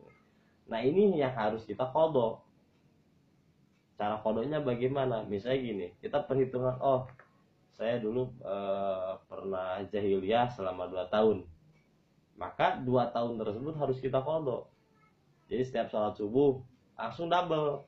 [0.67, 2.43] Nah ini yang harus kita kodok.
[3.97, 5.25] Cara kodoknya bagaimana?
[5.25, 7.09] Misalnya gini, kita perhitungan, oh
[7.77, 11.39] saya dulu eh, pernah jahiliyah selama 2 tahun.
[12.37, 14.69] Maka 2 tahun tersebut harus kita kodok.
[15.47, 16.61] Jadi setiap sholat subuh
[16.99, 17.87] langsung double.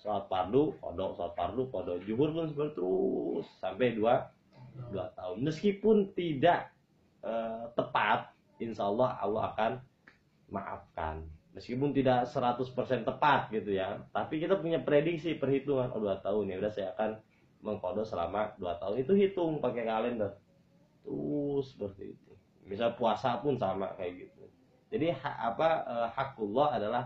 [0.00, 1.98] Sholat fardu, kodok, sholat fardu, kodok.
[2.06, 5.44] Juhur pun seperti terus sampai 2 dua tahun.
[5.44, 6.72] Meskipun tidak
[7.20, 9.72] eh, tepat, insya Allah Allah akan
[10.48, 15.92] maafkan meskipun tidak 100% tepat gitu ya tapi kita punya prediksi perhitungan.
[15.92, 17.10] Oh dua tahun ya udah saya akan
[17.62, 19.04] mengkodok selama dua tahun.
[19.04, 20.32] Itu hitung pakai kalender.
[21.04, 22.32] Terus seperti itu.
[22.66, 24.42] Misal puasa pun sama kayak gitu.
[24.92, 27.04] Jadi ha, apa eh, hakullah adalah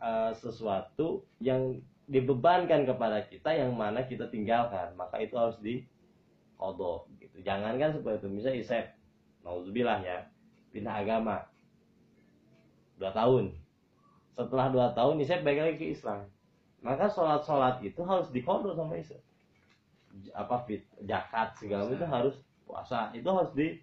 [0.00, 4.96] eh, sesuatu yang dibebankan kepada kita yang mana kita tinggalkan.
[4.96, 5.84] Maka itu harus di
[6.56, 7.44] kodok gitu.
[7.44, 8.28] Jangankan seperti itu.
[8.32, 8.84] Misalnya isep
[9.44, 10.18] nauzubillah ya
[10.72, 11.44] pindah agama.
[12.96, 13.65] Dua tahun
[14.36, 16.28] setelah dua tahun Isep balik lagi ke Islam.
[16.84, 19.18] Maka sholat sholat itu harus dikodok sama Isep
[20.32, 23.12] apa fit jakat segala itu harus puasa.
[23.12, 23.76] Itu harus di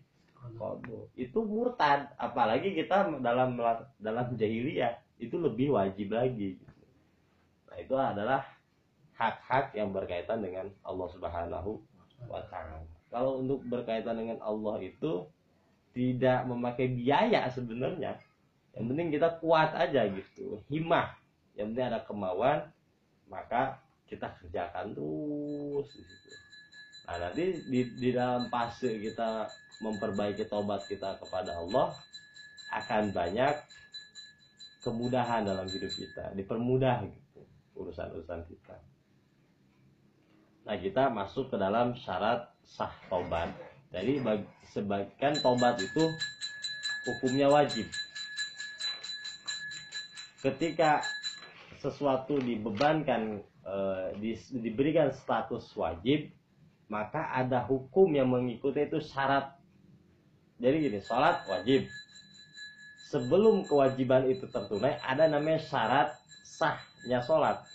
[0.58, 2.10] kodok itu murtad.
[2.18, 3.60] Apalagi kita dalam
[4.02, 6.58] dalam jahiliyah itu lebih wajib lagi.
[7.70, 8.42] Nah itu adalah
[9.14, 11.72] hak-hak yang berkaitan dengan Allah Subhanahu
[12.26, 12.82] wa taala.
[13.14, 15.30] Kalau untuk berkaitan dengan Allah itu
[15.94, 18.18] tidak memakai biaya sebenarnya
[18.74, 20.62] yang penting kita kuat aja gitu.
[20.70, 21.14] Himah.
[21.54, 22.60] Yang penting ada kemauan
[23.30, 23.78] maka
[24.10, 26.30] kita kerjakan terus gitu.
[27.04, 29.50] nah nanti di, di dalam fase kita
[29.84, 31.92] memperbaiki tobat kita kepada Allah
[32.72, 33.56] akan banyak
[34.82, 36.32] kemudahan dalam hidup kita.
[36.34, 37.42] Dipermudah gitu
[37.78, 38.78] urusan-urusan kita.
[40.64, 43.52] Nah kita masuk ke dalam syarat sah tobat.
[43.92, 44.24] Jadi
[44.74, 46.04] sebagian tobat itu
[47.06, 47.86] hukumnya wajib
[50.44, 51.00] ketika
[51.80, 53.78] sesuatu dibebankan e,
[54.20, 56.32] di, diberikan status wajib
[56.92, 59.56] maka ada hukum yang mengikuti itu syarat.
[60.60, 61.90] Jadi gini sholat wajib.
[63.10, 66.14] Sebelum kewajiban itu tertunai ada namanya syarat
[66.46, 67.66] sahnya sholat.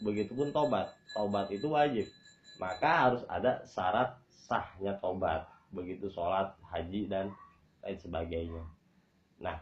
[0.00, 0.94] Begitupun tobat.
[1.12, 2.08] Tobat itu wajib.
[2.56, 4.16] Maka harus ada syarat
[4.48, 5.44] sahnya tobat.
[5.68, 7.28] Begitu sholat haji dan
[7.84, 8.64] lain sebagainya.
[9.42, 9.60] Nah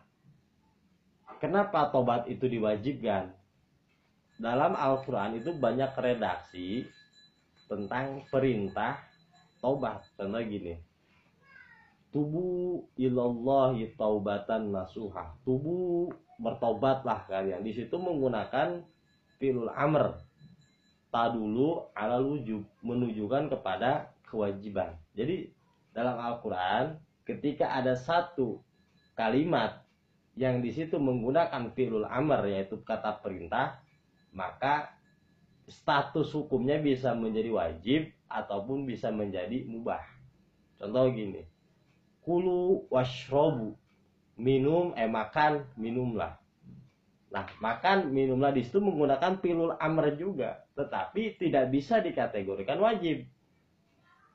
[1.41, 3.33] Kenapa tobat itu diwajibkan?
[4.37, 6.85] Dalam Al-Quran itu banyak redaksi
[7.65, 9.01] tentang perintah
[9.65, 10.05] tobat.
[10.21, 10.77] Contoh gini.
[12.13, 15.33] Tubuh ilallahi taubatan nasuha.
[15.49, 17.65] Tubuh bertobatlah kalian.
[17.65, 18.85] Di situ menggunakan
[19.41, 20.21] filul amr.
[21.11, 22.69] dulu ala wujub.
[22.85, 24.93] Menunjukkan kepada kewajiban.
[25.17, 25.49] Jadi
[25.97, 28.61] dalam Al-Quran ketika ada satu
[29.17, 29.80] kalimat
[30.41, 33.85] yang di situ menggunakan fi'lul amr yaitu kata perintah
[34.33, 34.97] maka
[35.69, 40.01] status hukumnya bisa menjadi wajib ataupun bisa menjadi mubah.
[40.81, 41.45] Contoh gini
[42.25, 43.77] kulu washrobu
[44.41, 46.41] minum eh makan minumlah.
[47.29, 53.29] Nah makan minumlah di situ menggunakan pilul amr juga tetapi tidak bisa dikategorikan wajib.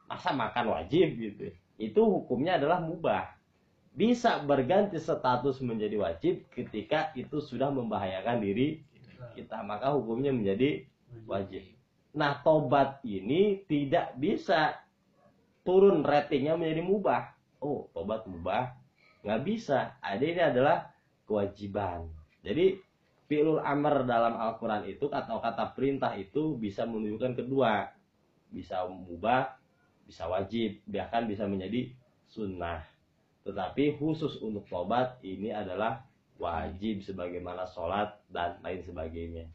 [0.05, 1.49] Masa makan wajib gitu?
[1.81, 3.34] Itu hukumnya adalah mubah
[3.95, 8.83] bisa berganti status menjadi wajib ketika itu sudah membahayakan diri
[9.39, 9.63] kita.
[9.63, 10.83] Maka hukumnya menjadi
[11.23, 11.63] wajib.
[12.11, 14.75] Nah tobat ini tidak bisa
[15.63, 17.23] turun ratingnya menjadi mubah.
[17.63, 18.75] Oh tobat mubah?
[19.23, 19.95] Nggak bisa.
[20.03, 20.77] Ada ini adalah
[21.23, 22.11] kewajiban.
[22.43, 22.75] Jadi
[23.31, 27.89] fi'lul amr dalam Al-Quran itu atau kata perintah itu bisa menunjukkan kedua.
[28.51, 29.55] Bisa mubah
[30.05, 31.89] bisa wajib bahkan bisa menjadi
[32.29, 32.94] sunnah
[33.45, 36.01] tetapi khusus untuk tobat ini adalah
[36.41, 39.45] wajib sebagaimana sholat dan lain sebagainya.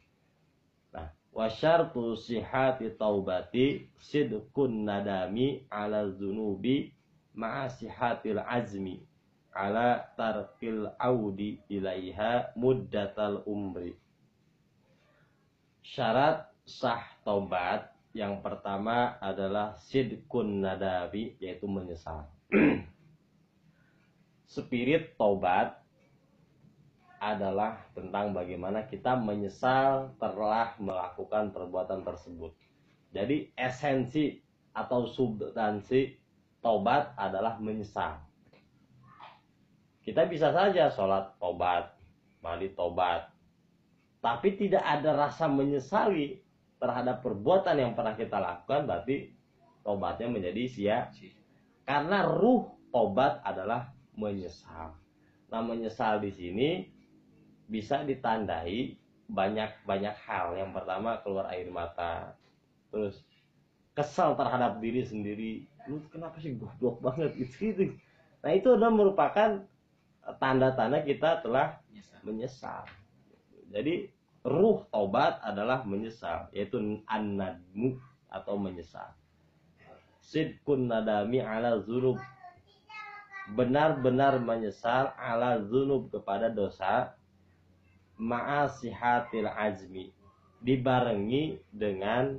[0.95, 6.95] Nah, wasyartu sihati taubati sidkun nadami ala zunubi
[7.35, 9.03] ma'a sihatil azmi
[9.51, 13.99] ala tarkil audi ilaiha muddatal umri.
[15.83, 22.31] Syarat sah taubat yang pertama adalah sidkun nadami yaitu menyesal.
[24.51, 25.79] spirit tobat
[27.23, 32.51] adalah tentang bagaimana kita menyesal telah melakukan perbuatan tersebut.
[33.15, 34.43] Jadi esensi
[34.75, 36.19] atau substansi
[36.59, 38.19] tobat adalah menyesal.
[40.03, 41.95] Kita bisa saja sholat tobat,
[42.43, 43.31] mandi tobat,
[44.19, 46.43] tapi tidak ada rasa menyesali
[46.81, 49.31] terhadap perbuatan yang pernah kita lakukan, berarti
[49.85, 50.99] tobatnya menjadi sia.
[51.85, 54.93] Karena ruh tobat adalah menyesal.
[55.49, 56.69] Nah, menyesal di sini
[57.65, 59.01] bisa ditandai
[59.31, 60.53] banyak banyak hal.
[60.53, 62.37] Yang pertama keluar air mata.
[62.93, 63.23] Terus
[63.97, 65.51] kesal terhadap diri sendiri.
[65.89, 67.33] Lu kenapa sih goblok banget?
[67.39, 67.85] Itu gitu
[68.41, 69.49] nah itu adalah merupakan
[70.41, 72.19] tanda-tanda kita telah Nyesal.
[72.25, 72.81] menyesal.
[73.69, 74.09] Jadi
[74.41, 78.01] ruh tobat adalah menyesal yaitu an-nadmu
[78.33, 79.13] atau menyesal.
[80.25, 82.17] Sidkun nadami ala zunub
[83.51, 87.15] benar-benar menyesal ala zunub kepada dosa
[88.15, 90.15] ma'asihatil azmi.
[90.61, 92.37] Dibarengi dengan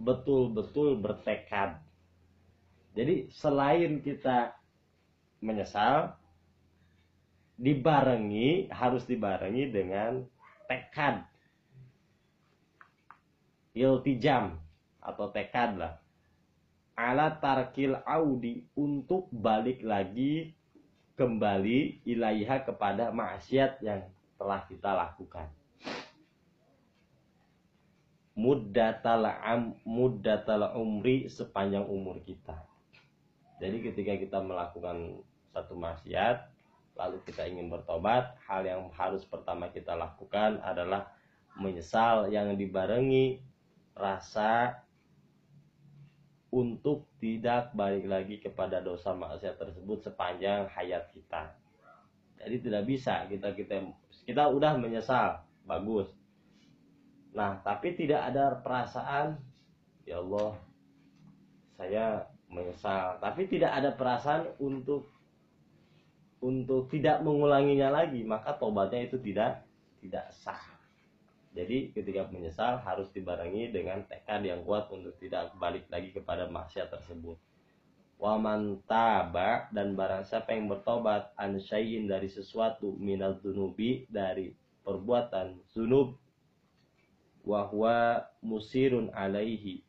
[0.00, 1.76] betul-betul bertekad.
[2.96, 4.56] Jadi selain kita
[5.44, 6.16] menyesal
[7.60, 10.24] dibarengi harus dibarengi dengan
[10.66, 11.22] tekad.
[13.76, 14.56] Iltijam
[15.04, 16.00] atau tekad lah
[17.00, 20.52] ala tarkil audi untuk balik lagi
[21.16, 24.04] kembali ilaiha kepada maksiat yang
[24.36, 25.48] telah kita lakukan.
[28.36, 32.56] Muddatal am muddatal umri sepanjang umur kita.
[33.60, 35.24] Jadi ketika kita melakukan
[35.56, 36.48] satu maksiat
[37.00, 41.08] lalu kita ingin bertobat hal yang harus pertama kita lakukan adalah
[41.56, 43.40] menyesal yang dibarengi
[43.96, 44.84] rasa
[46.50, 51.54] untuk tidak balik lagi kepada dosa maksiat tersebut sepanjang hayat kita.
[52.42, 53.86] Jadi tidak bisa kita kita
[54.26, 56.10] kita udah menyesal, bagus.
[57.30, 59.38] Nah, tapi tidak ada perasaan
[60.02, 60.58] ya Allah
[61.78, 65.06] saya menyesal, tapi tidak ada perasaan untuk
[66.42, 69.62] untuk tidak mengulanginya lagi, maka tobatnya itu tidak
[70.00, 70.69] tidak sah.
[71.50, 76.94] Jadi ketika menyesal harus dibarengi dengan tekad yang kuat untuk tidak balik lagi kepada maksiat
[76.94, 77.34] tersebut.
[78.20, 84.52] Waman taba dan barang siapa yang bertobat an syai'in dari sesuatu minal dunubi dari
[84.84, 86.20] perbuatan zunub
[87.40, 89.80] wahwa musirun alaihi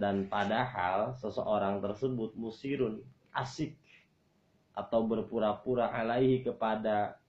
[0.00, 3.04] dan padahal seseorang tersebut musirun
[3.36, 3.76] asik
[4.72, 7.20] atau berpura-pura alaihi kepada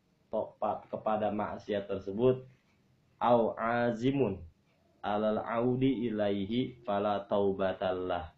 [0.87, 2.47] kepada maksiat tersebut
[3.21, 4.41] au azimun.
[5.01, 8.33] Alal audi ilaihi fala taubatallah.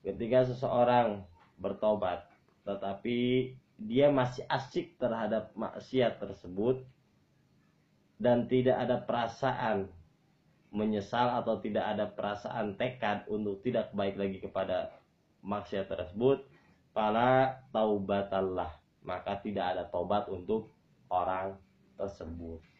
[0.00, 1.24] Ketika seseorang
[1.60, 2.24] bertobat
[2.64, 6.80] tetapi dia masih asik terhadap maksiat tersebut
[8.16, 9.92] dan tidak ada perasaan
[10.72, 14.96] menyesal atau tidak ada perasaan tekad untuk tidak baik lagi kepada
[15.44, 16.40] maksiat tersebut
[16.96, 18.72] fala taubatallah.
[19.04, 20.72] Maka tidak ada tobat untuk
[21.12, 21.54] orang
[22.00, 22.75] tersebut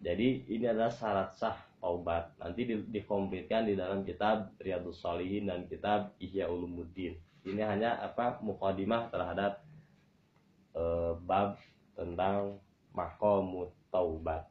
[0.00, 2.32] jadi ini adalah syarat sah taubat.
[2.40, 7.20] Nanti di, dikompletkan di dalam kitab Riyadus Solihin dan kitab Ihya Ulumuddin.
[7.44, 9.60] Ini hanya apa mukadimah terhadap
[10.72, 11.60] eh, bab
[11.92, 12.56] tentang
[12.96, 14.48] makomut taubat.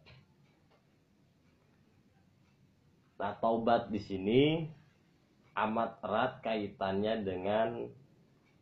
[3.17, 4.41] Nah, taubat di sini
[5.57, 7.89] amat erat kaitannya dengan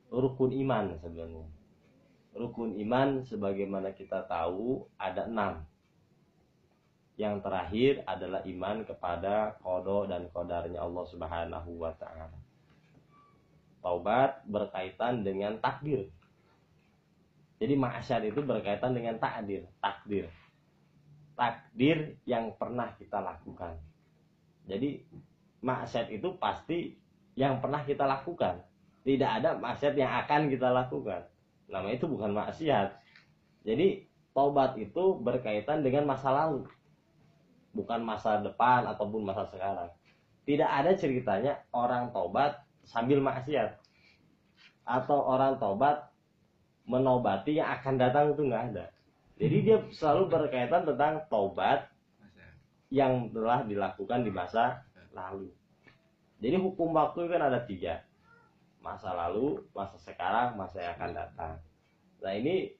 [0.07, 1.45] rukun iman sebenarnya.
[2.31, 5.67] Rukun iman sebagaimana kita tahu ada enam
[7.17, 12.37] yang terakhir adalah iman kepada kodo dan kodarnya Allah Subhanahu wa taala.
[13.81, 16.13] Taubat berkaitan dengan takdir.
[17.57, 20.29] Jadi maksiat itu berkaitan dengan takdir, takdir.
[21.33, 23.73] Takdir yang pernah kita lakukan.
[24.69, 25.01] Jadi
[25.65, 26.93] maksiat itu pasti
[27.33, 28.61] yang pernah kita lakukan.
[29.01, 31.25] Tidak ada maksiat yang akan kita lakukan.
[31.65, 32.93] Nama itu bukan maksiat.
[33.65, 34.05] Jadi
[34.37, 36.69] taubat itu berkaitan dengan masa lalu
[37.77, 39.93] bukan masa depan ataupun masa sekarang.
[40.49, 43.77] Tidak ada ceritanya orang tobat sambil maksiat
[44.87, 46.09] atau orang tobat
[46.87, 48.85] menobati yang akan datang itu nggak ada.
[49.37, 51.91] Jadi dia selalu berkaitan tentang tobat
[52.87, 55.51] yang telah dilakukan di masa lalu.
[56.39, 58.01] Jadi hukum waktu kan ada tiga.
[58.79, 61.53] Masa lalu, masa sekarang, masa yang akan datang.
[62.23, 62.71] Nah ini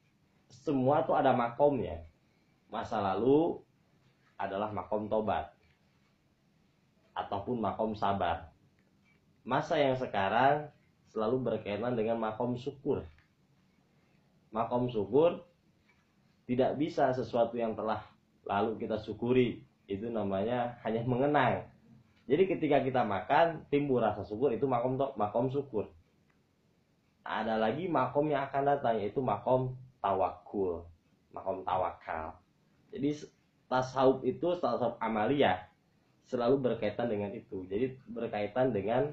[0.48, 2.00] semua tuh ada makomnya.
[2.72, 3.60] Masa lalu,
[4.38, 5.50] adalah makom tobat
[7.18, 8.54] ataupun makom sabar.
[9.42, 10.70] Masa yang sekarang
[11.10, 13.02] selalu berkaitan dengan makom syukur.
[14.54, 15.42] Makom syukur
[16.46, 18.06] tidak bisa sesuatu yang telah
[18.46, 19.66] lalu kita syukuri.
[19.90, 21.66] Itu namanya hanya mengenang.
[22.28, 25.90] Jadi ketika kita makan timbul rasa syukur itu makom makom syukur.
[27.24, 30.84] Ada lagi makom yang akan datang yaitu makom tawakul,
[31.32, 32.36] makom tawakal.
[32.92, 33.28] Jadi
[33.68, 35.68] tasawuf itu tasawuf amalia
[36.28, 37.64] selalu berkaitan dengan itu.
[37.68, 39.12] Jadi berkaitan dengan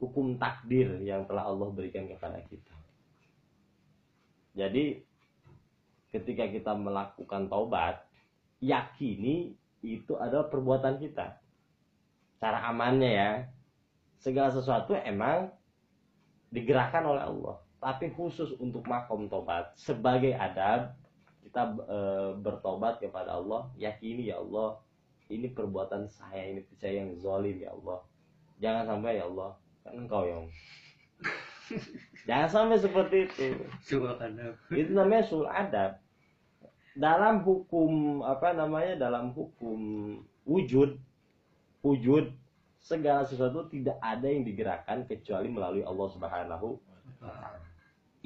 [0.00, 2.74] hukum takdir yang telah Allah berikan kepada kita.
[4.54, 5.00] Jadi
[6.14, 8.06] ketika kita melakukan taubat
[8.62, 11.42] yakini itu adalah perbuatan kita
[12.38, 13.30] cara amannya ya
[14.22, 15.50] segala sesuatu emang
[16.54, 20.94] digerakkan oleh Allah tapi khusus untuk makom tobat sebagai adab
[21.54, 21.98] kita e,
[22.42, 24.74] bertobat kepada Allah yakini ya Allah
[25.30, 28.02] ini perbuatan saya ini saya yang zalim ya Allah.
[28.58, 29.54] Jangan sampai ya Allah
[29.86, 30.50] kan engkau yang.
[32.26, 33.46] Jangan sampai seperti itu.
[34.74, 36.02] Itu namanya sul adab.
[36.98, 39.78] Dalam hukum apa namanya dalam hukum
[40.42, 40.98] wujud
[41.86, 42.34] wujud
[42.82, 46.82] segala sesuatu tidak ada yang digerakkan kecuali melalui Allah Subhanahu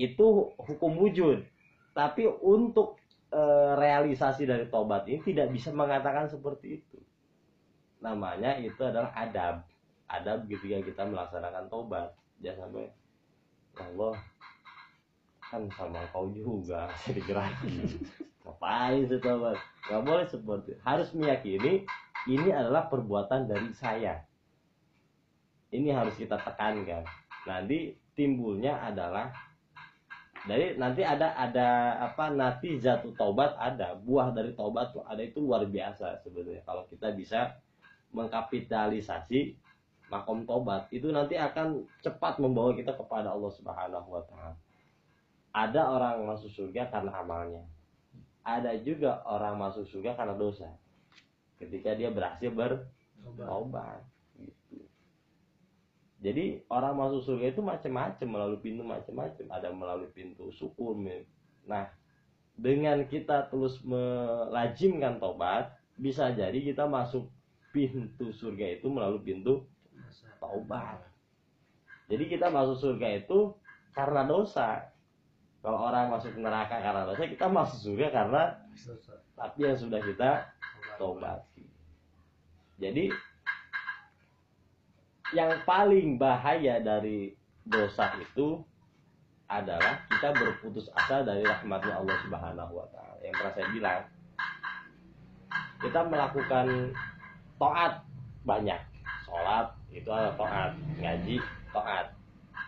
[0.01, 0.27] itu
[0.57, 1.45] hukum wujud.
[1.93, 2.97] Tapi untuk
[3.29, 3.41] e,
[3.77, 6.99] realisasi dari tobat ini tidak bisa mengatakan seperti itu.
[8.01, 9.65] Namanya itu adalah adab.
[10.09, 12.11] Adab ketika kita melaksanakan tobat.
[12.39, 12.87] Jangan sampai
[13.75, 14.15] "Ya Allah
[15.49, 17.99] kan sama kau juga saya digeraki
[18.45, 19.57] ngapain sih tobat?
[19.89, 20.81] Nggak boleh seperti itu.
[20.85, 21.85] harus meyakini
[22.29, 24.21] ini adalah perbuatan dari saya.
[25.69, 27.05] Ini harus kita tekankan.
[27.45, 29.33] Nanti timbulnya adalah
[30.49, 35.45] dari nanti ada ada apa nanti jatuh taubat ada buah dari taubat tuh ada itu
[35.45, 37.61] luar biasa sebenarnya kalau kita bisa
[38.17, 39.61] mengkapitalisasi
[40.09, 44.57] makom tobat itu nanti akan cepat membawa kita kepada Allah Subhanahu wa taala.
[45.53, 47.65] Ada orang masuk surga karena amalnya.
[48.45, 50.69] Ada juga orang masuk surga karena dosa.
[51.61, 54.18] Ketika dia berhasil bertobat gitu.
[56.19, 59.47] Jadi orang masuk surga itu macam-macam melalui pintu macam-macam.
[59.55, 60.99] Ada melalui pintu syukur.
[61.63, 61.87] Nah,
[62.59, 67.31] dengan kita terus melajimkan tobat, bisa jadi kita masuk
[67.71, 69.63] pintu surga itu melalui pintu
[70.43, 70.99] taubat.
[72.11, 73.55] Jadi kita masuk surga itu
[73.95, 74.91] karena dosa.
[75.63, 78.43] Kalau orang masuk neraka karena dosa, kita masuk surga karena
[79.39, 80.51] tapi yang sudah kita
[80.99, 81.47] tobat.
[82.79, 83.11] Jadi
[85.37, 87.37] yang paling bahaya dari
[87.69, 88.65] dosa itu
[89.49, 93.17] adalah kita berputus asa dari rahmatnya Allah Subhanahu wa taala.
[93.25, 94.01] Yang pernah saya bilang,
[95.81, 96.67] kita melakukan
[97.57, 97.93] taat
[98.45, 98.81] banyak.
[99.29, 101.37] Sholat itu adalah taat, ngaji
[101.73, 102.07] taat.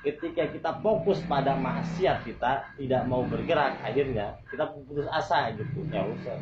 [0.00, 5.84] Ketika kita fokus pada maksiat kita tidak mau bergerak, akhirnya kita putus asa gitu.
[5.92, 6.40] Ya usah,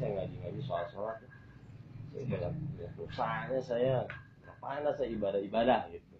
[0.00, 1.16] saya ngaji-ngaji soal sholat?
[2.12, 2.52] Saya banyak
[2.96, 4.04] usahanya saya
[4.60, 6.16] lah saya ibadah-ibadah gitu.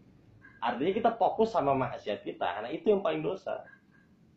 [0.61, 3.64] Artinya kita fokus sama maksiat kita, karena itu yang paling dosa.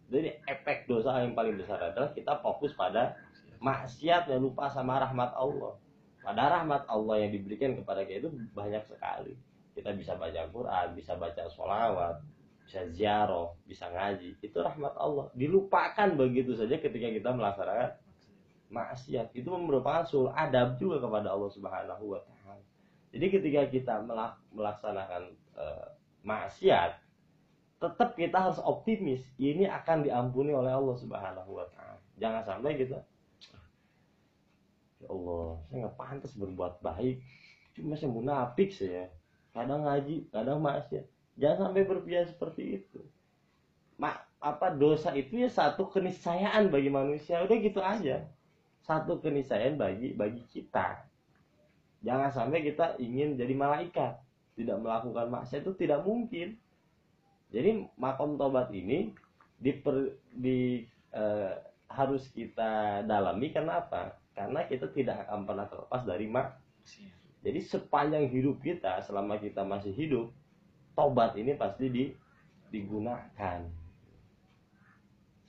[0.07, 3.15] Jadi efek dosa yang paling besar adalah kita fokus pada
[3.63, 5.79] maksiat dan lupa sama rahmat Allah.
[6.23, 9.35] Pada rahmat Allah yang diberikan kepada kita itu banyak sekali.
[9.75, 12.23] Kita bisa baca Quran, bisa baca sholawat,
[12.63, 14.39] bisa ziarah, bisa ngaji.
[14.39, 15.27] Itu rahmat Allah.
[15.35, 17.91] Dilupakan begitu saja ketika kita melaksanakan
[18.71, 19.35] maksiat.
[19.35, 22.32] Itu merupakan sul adab juga kepada Allah Subhanahu wa taala.
[23.14, 23.93] Jadi ketika kita
[24.57, 25.88] melaksanakan uh,
[26.26, 26.97] maksiat,
[27.78, 29.22] tetap kita harus optimis.
[29.38, 32.01] Ini akan diampuni oleh Allah Subhanahu wa taala.
[32.18, 33.05] Jangan sampai kita
[35.03, 37.20] Ya Allah, saya nggak pantas berbuat baik.
[37.76, 39.11] Cuma saya munafik saya.
[39.51, 41.05] Kadang ngaji, kadang maksiat.
[41.36, 43.03] Jangan sampai berpikir seperti itu.
[43.99, 47.43] Mak, apa dosa itu ya satu keniscayaan bagi manusia.
[47.43, 48.24] Udah gitu aja.
[48.88, 51.03] Satu keniscayaan bagi bagi kita.
[52.03, 54.19] Jangan sampai kita ingin jadi malaikat.
[54.53, 56.59] Tidak melakukan maksiat itu tidak mungkin.
[57.49, 59.15] Jadi makom tobat ini
[59.57, 60.83] diper, di
[61.15, 61.53] eh,
[61.87, 64.23] harus kita dalami karena apa?
[64.33, 66.57] karena kita tidak akan pernah terlepas dari mak.
[67.43, 70.33] Jadi sepanjang hidup kita, selama kita masih hidup,
[70.97, 72.05] tobat ini pasti di,
[72.73, 73.61] digunakan.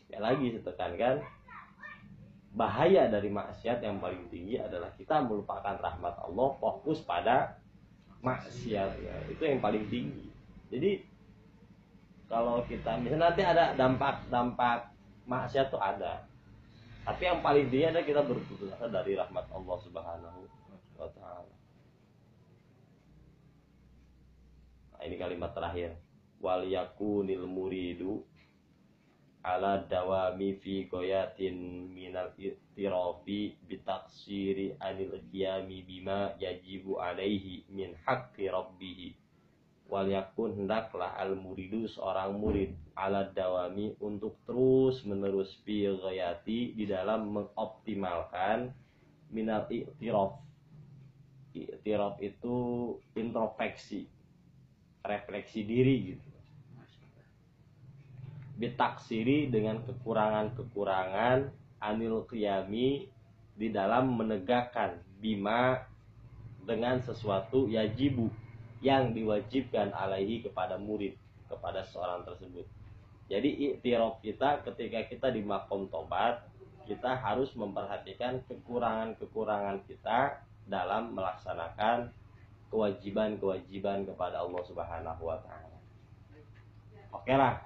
[0.05, 1.17] Sekali lagi saya tekankan,
[2.55, 7.59] bahaya dari maksiat yang paling tinggi adalah kita melupakan rahmat Allah, fokus pada
[8.23, 9.17] maksiat ya.
[9.29, 10.31] Itu yang paling tinggi.
[10.71, 11.03] Jadi
[12.31, 14.95] kalau kita misalnya nanti ada dampak-dampak
[15.29, 16.25] maksiat tuh ada
[17.05, 20.41] tapi yang paling dia adalah kita berputus asa dari rahmat Allah Subhanahu
[20.97, 21.55] wa taala.
[24.97, 26.01] Nah, ini kalimat terakhir.
[26.41, 28.25] Wal yakunil muridu
[29.45, 39.13] ala dawami fi goyatin minal itirafi bitaksiri anil qiyami bima yajibu alaihi min haqqi rabbih
[39.85, 45.93] wal yakun hendaklah al muridu seorang murid ala dawami untuk terus menerus fi
[46.73, 48.73] di dalam mengoptimalkan
[49.29, 50.41] minal i'tiraf.
[51.53, 52.57] I'tiraf itu
[53.13, 54.09] introspeksi
[55.05, 56.34] refleksi diri gitu
[58.55, 61.51] bitaksiri dengan kekurangan-kekurangan
[61.83, 63.11] anil qiyami
[63.55, 65.83] di dalam menegakkan bima
[66.65, 68.31] dengan sesuatu yajibu
[68.81, 71.17] yang diwajibkan alaihi kepada murid
[71.51, 72.67] kepada seorang tersebut.
[73.29, 76.45] Jadi iktiraf kita ketika kita di makom tobat
[76.85, 82.13] kita harus memperhatikan kekurangan-kekurangan kita dalam melaksanakan
[82.69, 85.79] kewajiban-kewajiban kepada Allah Subhanahu wa taala.
[87.15, 87.57] Oke lah,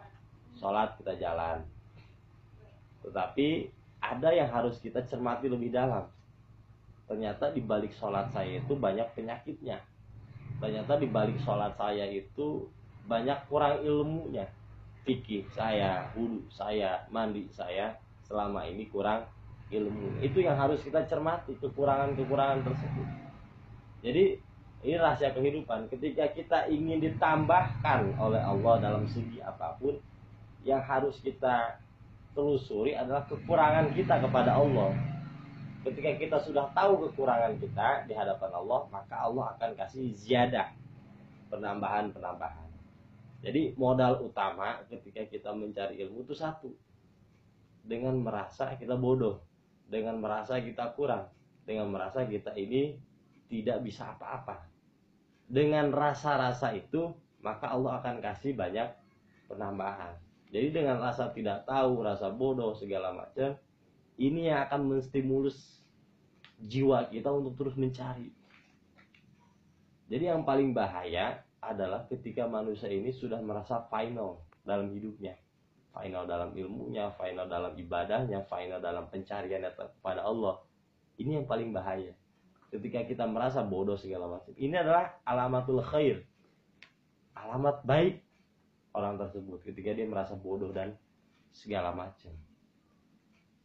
[0.58, 1.64] sholat kita jalan.
[3.06, 3.70] Tetapi
[4.02, 6.06] ada yang harus kita cermati lebih dalam.
[7.08, 9.80] Ternyata di balik sholat saya itu banyak penyakitnya.
[10.60, 12.68] Ternyata di balik sholat saya itu
[13.08, 14.44] banyak kurang ilmunya.
[15.08, 17.96] Fikih saya, wudhu saya, mandi saya,
[18.28, 19.24] selama ini kurang
[19.72, 20.20] ilmu.
[20.20, 23.08] Itu yang harus kita cermati, kekurangan-kekurangan tersebut.
[24.04, 24.24] Jadi
[24.84, 25.88] ini rahasia kehidupan.
[25.88, 29.96] Ketika kita ingin ditambahkan oleh Allah dalam segi apa pun,
[30.68, 31.80] yang harus kita
[32.36, 34.92] telusuri adalah kekurangan kita kepada Allah.
[35.80, 40.68] Ketika kita sudah tahu kekurangan kita di hadapan Allah, maka Allah akan kasih ziyadah,
[41.48, 42.68] penambahan-penambahan.
[43.40, 46.68] Jadi modal utama ketika kita mencari ilmu itu satu,
[47.80, 49.40] dengan merasa kita bodoh,
[49.88, 51.32] dengan merasa kita kurang,
[51.64, 53.00] dengan merasa kita ini
[53.48, 54.68] tidak bisa apa-apa.
[55.48, 57.08] Dengan rasa-rasa itu,
[57.40, 58.92] maka Allah akan kasih banyak
[59.48, 60.27] penambahan.
[60.48, 63.56] Jadi dengan rasa tidak tahu, rasa bodoh segala macam,
[64.16, 65.84] ini yang akan menstimulus
[66.58, 68.32] jiwa kita untuk terus mencari.
[70.08, 75.36] Jadi yang paling bahaya adalah ketika manusia ini sudah merasa final dalam hidupnya
[75.98, 80.62] final dalam ilmunya, final dalam ibadahnya, final dalam pencariannya kepada Allah.
[81.18, 82.14] Ini yang paling bahaya.
[82.70, 84.54] Ketika kita merasa bodoh segala macam.
[84.54, 86.22] Ini adalah alamatul khair.
[87.34, 88.22] Alamat baik
[88.98, 90.98] orang tersebut ketika dia merasa bodoh dan
[91.54, 92.34] segala macam.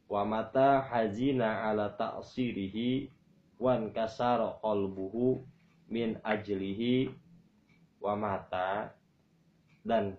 [0.06, 3.10] Wa mata hazina ala ta'sirihi
[3.58, 5.42] wan kasara qalbuhu
[5.90, 7.10] min ajlihi
[7.98, 8.94] wa mata
[9.82, 10.14] dan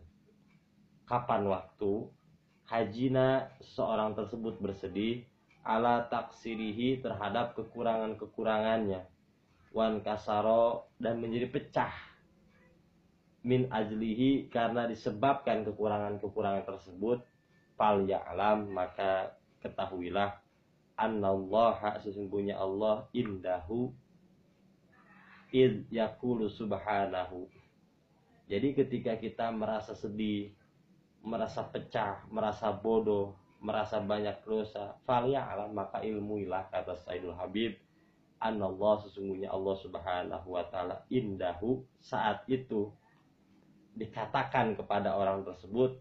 [1.06, 2.08] kapan waktu
[2.68, 5.24] hajina seorang tersebut bersedih
[5.64, 9.04] ala taksirihi terhadap kekurangan-kekurangannya
[9.72, 11.92] wan kasaro dan menjadi pecah
[13.44, 17.20] min ajlihi karena disebabkan kekurangan-kekurangan tersebut
[17.76, 20.40] fal ya'lam maka ketahuilah
[20.96, 23.92] annallaha sesungguhnya Allah indahu
[25.52, 27.46] id yakulu subhanahu
[28.48, 30.56] jadi ketika kita merasa sedih
[31.24, 33.34] merasa pecah, merasa bodoh,
[33.64, 37.72] merasa banyak dosa, falia alam maka ilmuilah kata Sayyidul Habib.
[38.44, 42.92] Allah sesungguhnya Allah Subhanahu wa taala indahu saat itu
[43.94, 45.98] dikatakan kepada orang tersebut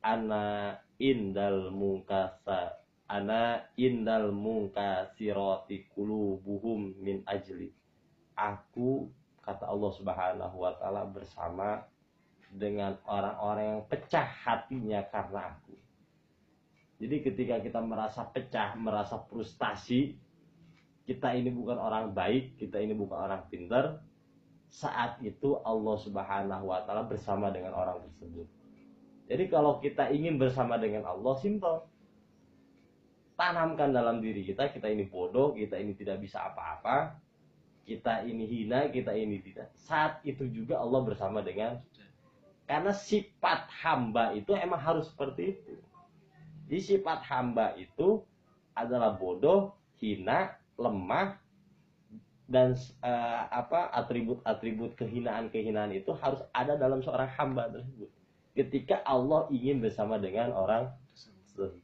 [0.00, 7.68] ana indal mungkasa ana indal mungkasirati kulubuhum min ajli
[8.40, 9.12] aku
[9.44, 11.84] kata Allah Subhanahu wa taala bersama
[12.50, 15.74] dengan orang-orang yang pecah hatinya karena aku.
[17.00, 20.18] Jadi ketika kita merasa pecah, merasa frustasi,
[21.08, 24.02] kita ini bukan orang baik, kita ini bukan orang pintar,
[24.70, 28.46] saat itu Allah Subhanahu wa taala bersama dengan orang tersebut.
[29.26, 31.86] Jadi kalau kita ingin bersama dengan Allah simple.
[33.34, 37.16] Tanamkan dalam diri kita kita ini bodoh, kita ini tidak bisa apa-apa,
[37.88, 39.72] kita ini hina, kita ini tidak.
[39.80, 41.80] Saat itu juga Allah bersama dengan
[42.68, 45.74] karena sifat hamba itu emang harus seperti itu.
[46.68, 48.20] Di sifat hamba itu
[48.76, 51.39] adalah bodoh, hina, lemah,
[52.50, 52.74] dan
[53.06, 58.10] uh, apa atribut-atribut kehinaan-kehinaan itu harus ada dalam seorang hamba tersebut.
[58.58, 61.78] Ketika Allah ingin bersama dengan orang tersebut.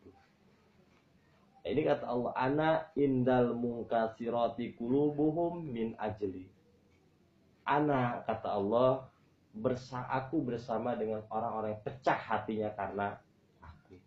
[1.67, 6.47] Ini kata Allah, ana indal mungkasirati kulubuhum min ajli.
[7.67, 9.07] Ana kata Allah
[9.55, 13.19] bersa aku bersama dengan orang-orang yang pecah hatinya karena
[13.63, 13.99] aku.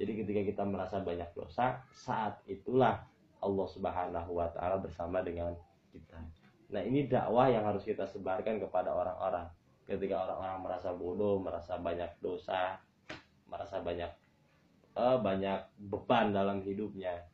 [0.00, 3.04] Jadi ketika kita merasa banyak dosa, saat itulah
[3.40, 5.52] Allah Subhanahu wa taala bersama dengan
[5.90, 6.18] kita.
[6.70, 9.46] Nah, ini dakwah yang harus kita sebarkan kepada orang-orang.
[9.84, 12.78] Ketika orang-orang merasa bodoh, merasa banyak dosa,
[13.50, 14.10] merasa banyak
[14.94, 17.26] uh, banyak beban dalam hidupnya,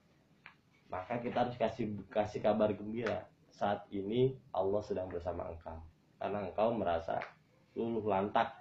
[0.89, 3.29] maka kita harus kasih kasih kabar gembira.
[3.53, 5.81] Saat ini Allah sedang bersama engkau
[6.17, 7.21] karena engkau merasa
[7.77, 8.53] luluh lantak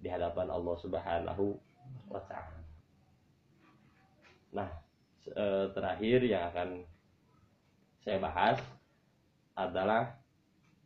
[0.00, 1.56] di hadapan Allah Subhanahu
[2.12, 2.60] wa taala.
[4.52, 4.68] Nah,
[5.72, 6.84] terakhir yang akan
[8.00, 8.60] saya bahas
[9.58, 10.14] adalah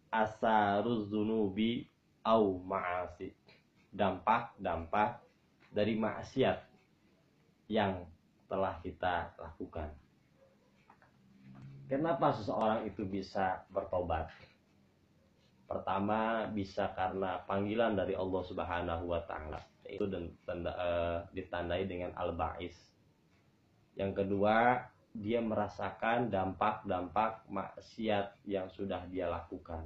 [0.08, 1.84] asaruz zunubi
[2.24, 3.36] au ma'asi.
[3.92, 5.20] Dampak-dampak
[5.68, 6.64] dari maksiat
[7.68, 8.08] yang
[8.48, 9.92] telah kita lakukan.
[11.92, 14.32] Kenapa seseorang itu bisa bertobat?
[15.68, 19.60] Pertama bisa karena panggilan dari Allah Subhanahu wa taala.
[19.84, 22.76] Itu uh, ditandai dengan al-ba'is.
[23.96, 29.84] Yang kedua, dia merasakan dampak-dampak maksiat yang sudah dia lakukan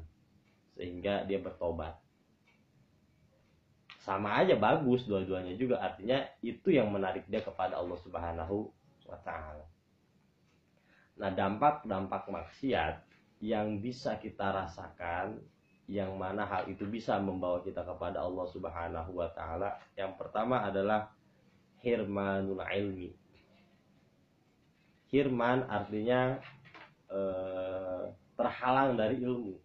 [0.79, 1.99] sehingga dia bertobat
[4.07, 8.71] sama aja bagus dua-duanya juga artinya itu yang menarik dia kepada Allah Subhanahu
[9.03, 9.67] wa taala.
[11.19, 13.03] Nah, dampak-dampak maksiat
[13.43, 15.43] yang bisa kita rasakan
[15.91, 19.75] yang mana hal itu bisa membawa kita kepada Allah Subhanahu wa taala.
[19.99, 21.11] Yang pertama adalah
[21.83, 23.11] hirmanul ilmi.
[25.17, 26.37] Hirman artinya
[27.09, 29.57] eh, terhalang dari ilmu.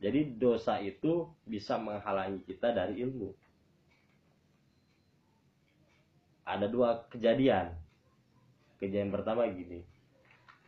[0.00, 3.32] Jadi dosa itu bisa menghalangi kita dari ilmu.
[6.44, 7.72] Ada dua kejadian.
[8.76, 9.80] Kejadian pertama gini.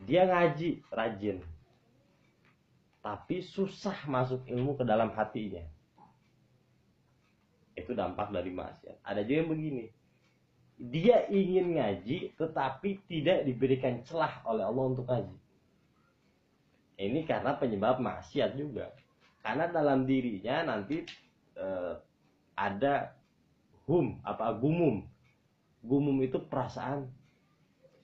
[0.01, 1.37] Dia ngaji rajin.
[3.05, 5.61] Tapi susah masuk ilmu ke dalam hatinya.
[7.77, 9.01] Itu dampak dari maksiat.
[9.05, 9.85] Ada juga yang begini.
[10.81, 15.37] Dia ingin ngaji tetapi tidak diberikan celah oleh Allah untuk ngaji.
[16.97, 18.89] Ini karena penyebab maksiat juga.
[19.45, 21.05] Karena dalam dirinya nanti
[21.57, 21.93] eh,
[22.57, 23.13] ada
[23.85, 25.05] hum apa gumum.
[25.83, 27.05] Gumum itu perasaan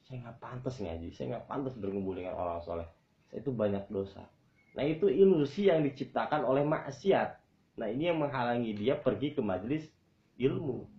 [0.04, 2.88] saya nggak pantas ngaji saya nggak pantas berkumpul dengan orang soleh.
[3.30, 4.26] Saya itu banyak dosa.
[4.74, 7.38] Nah itu ilusi yang diciptakan oleh maksiat.
[7.78, 9.86] Nah ini yang menghalangi dia pergi ke majelis
[10.38, 10.99] ilmu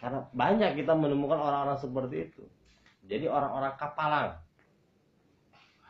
[0.00, 2.44] karena banyak kita menemukan orang-orang seperti itu.
[3.04, 4.30] Jadi orang-orang kapalang.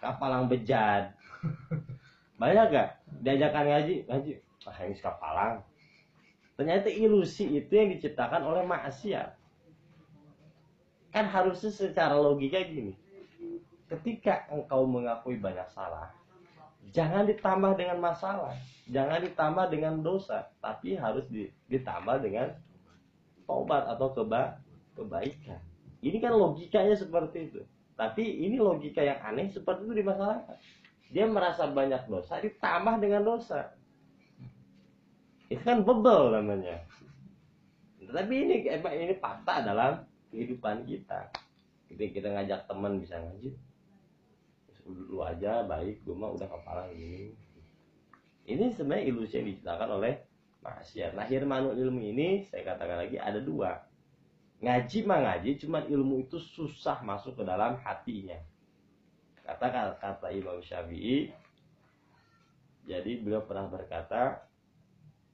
[0.02, 1.14] Kapalang bejat.
[2.40, 2.88] Banyak gak
[3.22, 4.32] diajakan ngaji ngaji.
[4.66, 5.54] Ah ini kapalang.
[6.58, 9.38] Ternyata ilusi itu yang diciptakan oleh maksiat.
[11.14, 12.98] Kan harusnya secara logika gini.
[13.86, 16.10] Ketika engkau mengakui banyak salah
[16.90, 18.56] jangan ditambah dengan masalah.
[18.90, 21.28] Jangan ditambah dengan dosa tapi harus
[21.70, 22.50] ditambah dengan
[23.50, 24.62] tobat atau keba
[24.94, 25.58] kebaikan.
[25.98, 27.60] Ini kan logikanya seperti itu.
[27.98, 30.56] Tapi ini logika yang aneh seperti itu di masyarakat
[31.10, 33.74] dia merasa banyak dosa ditambah dengan dosa.
[35.50, 36.86] Itu kan bebel namanya.
[37.98, 41.34] Tapi ini ini fakta dalam kehidupan kita.
[41.90, 43.50] Ketika kita ngajak teman bisa ngaji.
[44.86, 47.34] Lu aja baik gue mah udah kepala ini.
[48.46, 50.29] Ini sebenarnya ilusi yang diciptakan oleh
[50.60, 53.80] maksiat nah hirmanul ilmu ini saya katakan lagi ada dua.
[54.60, 58.36] Ngaji mah ngaji cuman ilmu itu susah masuk ke dalam hatinya.
[59.40, 61.32] Kata kata Imam Syafi'i
[62.84, 64.44] jadi beliau pernah berkata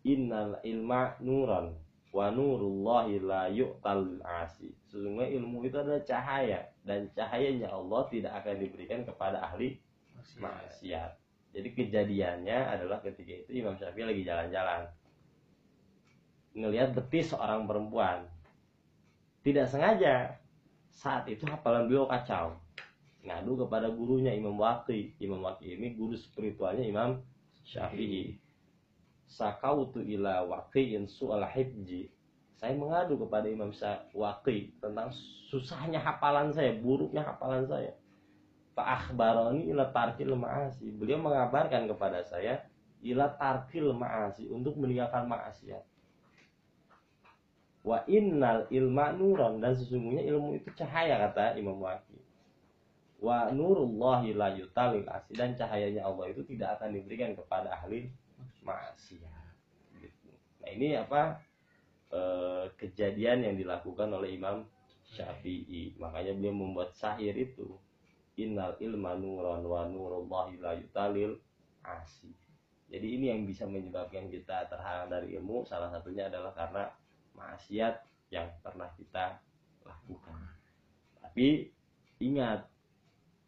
[0.07, 1.75] innal ilma nuran
[2.15, 8.55] wa nurullahi la yu'tal asi sesungguhnya ilmu itu adalah cahaya dan cahayanya Allah tidak akan
[8.63, 9.77] diberikan kepada ahli
[10.39, 11.13] maksiat.
[11.57, 14.85] Jadi kejadiannya adalah ketika itu Imam Syafi'i lagi jalan-jalan
[16.57, 18.25] ngelihat betis seorang perempuan.
[19.45, 20.41] Tidak sengaja
[20.89, 22.57] saat itu hafalan beliau kacau.
[23.23, 25.13] Ngadu kepada gurunya Imam Waqi.
[25.21, 27.21] Imam Waqi ini guru spiritualnya Imam
[27.69, 28.41] Syafi'i.
[29.29, 32.09] Sakautu ila waqi'in su'al hibji
[32.57, 33.69] saya mengadu kepada Imam
[34.17, 35.13] Waqi tentang
[35.53, 37.93] susahnya hafalan saya buruknya hafalan saya.
[38.73, 40.89] Pak akhbaroni ila tarkil ma'asi.
[40.97, 42.65] Beliau mengabarkan kepada saya
[43.05, 45.85] ila tarkil ma'asi untuk meninggalkan maksiat
[47.87, 49.63] wa innal ilma nuran.
[49.63, 52.19] Dan sesungguhnya ilmu itu cahaya kata Imam Waqi
[53.17, 58.13] wa nurullahi la yutalil asi dan cahayanya Allah itu tidak akan diberikan kepada ahli
[58.61, 59.57] maksiat.
[60.03, 60.31] Gitu.
[60.61, 61.41] nah ini apa?
[62.13, 62.21] E,
[62.77, 64.67] kejadian yang dilakukan oleh Imam
[65.07, 65.97] Syafi'i.
[65.97, 67.79] Makanya beliau membuat syair itu.
[68.37, 71.41] Innal ilma nuran wa nurullahi la yutalil
[71.81, 72.37] asi
[72.87, 75.67] jadi ini yang bisa menyebabkan kita terhalang dari ilmu.
[75.67, 76.87] Salah satunya adalah karena
[77.37, 77.95] maksiat
[78.33, 79.39] yang pernah kita
[79.87, 80.57] lakukan
[81.21, 81.69] tapi
[82.17, 82.65] ingat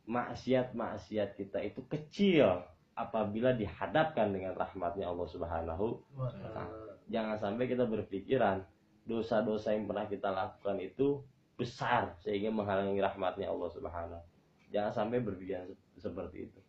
[0.05, 2.61] maksiat-maksiat kita itu kecil
[2.93, 7.01] apabila dihadapkan dengan rahmatnya Allah Subhanahu wa taala.
[7.09, 8.61] Jangan sampai kita berpikiran
[9.09, 11.25] dosa-dosa yang pernah kita lakukan itu
[11.57, 14.25] besar sehingga menghalangi rahmatnya Allah Subhanahu.
[14.69, 16.61] Jangan sampai berpikiran seperti itu.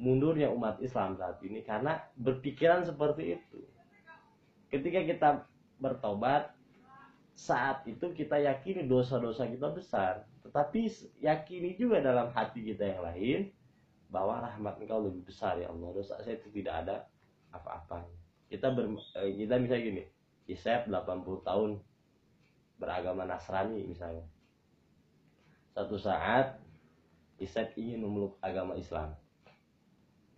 [0.00, 3.60] Mundurnya umat Islam saat ini karena berpikiran seperti itu.
[4.72, 5.28] Ketika kita
[5.76, 6.56] bertobat,
[7.42, 10.86] saat itu kita yakini dosa-dosa kita besar tetapi
[11.18, 13.40] yakini juga dalam hati kita yang lain
[14.12, 16.96] bahwa rahmat engkau lebih besar ya Allah dosa saya itu tidak ada
[17.50, 18.14] apa-apanya
[18.46, 20.02] kita ber, eh, kita misalnya gini
[20.46, 21.70] Isep 80 tahun
[22.76, 24.26] beragama Nasrani misalnya
[25.72, 26.60] Satu saat
[27.40, 29.16] Isep ingin memeluk agama Islam.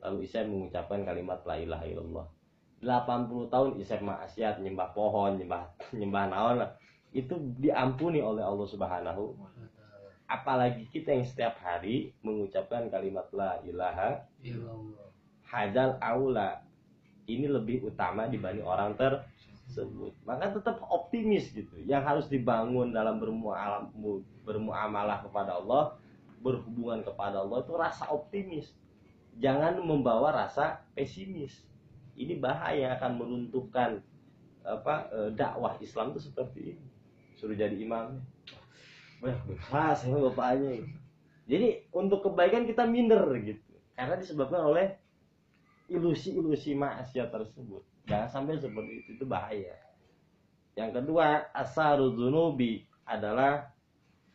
[0.00, 2.26] Lalu Isep mengucapkan kalimat la ilaha illallah.
[2.80, 6.58] 80 tahun Isep maksiat, nyembah pohon, nyembah nyembah naon.
[7.14, 9.38] Itu diampuni oleh Allah Subhanahu
[10.24, 14.24] apalagi kita yang setiap hari mengucapkan kalimat la ilaha
[15.44, 16.64] hadal aula.
[17.24, 20.12] Ini lebih utama dibanding orang tersebut.
[20.28, 21.72] Maka tetap optimis gitu.
[21.88, 23.88] Yang harus dibangun dalam bermuamalah
[24.44, 25.96] bermuamalah kepada Allah
[26.44, 28.68] berhubungan kepada Allah itu rasa optimis.
[29.40, 31.64] Jangan membawa rasa pesimis.
[32.14, 34.04] Ini bahaya akan meruntuhkan
[34.64, 36.93] apa eh, dakwah Islam itu seperti ini
[37.44, 38.24] suruh jadi imam
[39.20, 39.36] Wah,
[39.68, 40.84] keras sama bapaknya.
[41.48, 43.72] Jadi untuk kebaikan kita minder gitu.
[43.96, 45.00] Karena disebabkan oleh
[45.88, 47.80] ilusi-ilusi maksiat tersebut.
[48.04, 49.80] Jangan sampai seperti itu, itu bahaya.
[50.76, 53.72] Yang kedua, asarudunubi adalah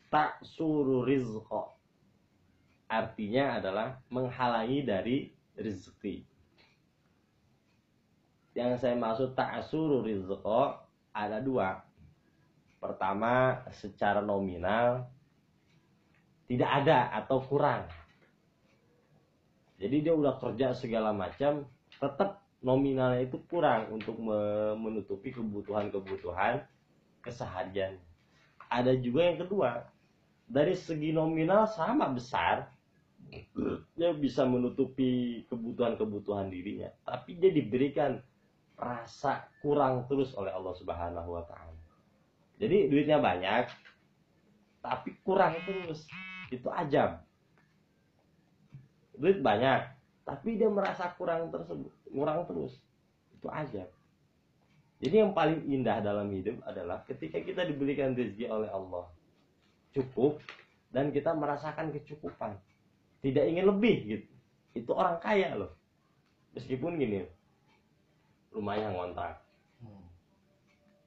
[0.10, 1.70] tak suruh rizqo.
[2.90, 5.18] Artinya adalah menghalangi dari
[5.54, 6.26] rezeki.
[8.58, 10.82] Yang saya maksud tak suruh rizqo
[11.14, 11.89] ada dua
[12.80, 15.04] Pertama, secara nominal
[16.48, 17.86] tidak ada atau kurang.
[19.80, 24.20] Jadi dia udah kerja segala macam, tetap nominalnya itu kurang untuk
[24.80, 26.64] menutupi kebutuhan-kebutuhan
[27.24, 27.96] keseharian.
[28.72, 29.70] Ada juga yang kedua,
[30.50, 32.68] dari segi nominal sama besar,
[33.94, 38.18] dia bisa menutupi kebutuhan-kebutuhan dirinya, tapi dia diberikan
[38.80, 41.69] rasa kurang terus oleh Allah Subhanahu wa taala.
[42.60, 43.72] Jadi duitnya banyak,
[44.84, 46.04] tapi kurang terus.
[46.52, 47.24] Itu ajab.
[49.16, 49.88] Duit banyak,
[50.28, 52.76] tapi dia merasa kurang tersebut, kurang terus.
[53.32, 53.88] Itu ajab.
[55.00, 59.08] Jadi yang paling indah dalam hidup adalah ketika kita diberikan rezeki oleh Allah
[59.96, 60.44] cukup
[60.92, 62.60] dan kita merasakan kecukupan.
[63.24, 64.32] Tidak ingin lebih gitu.
[64.76, 65.72] Itu orang kaya loh.
[66.56, 67.24] Meskipun gini,
[68.52, 69.49] rumahnya ngontrak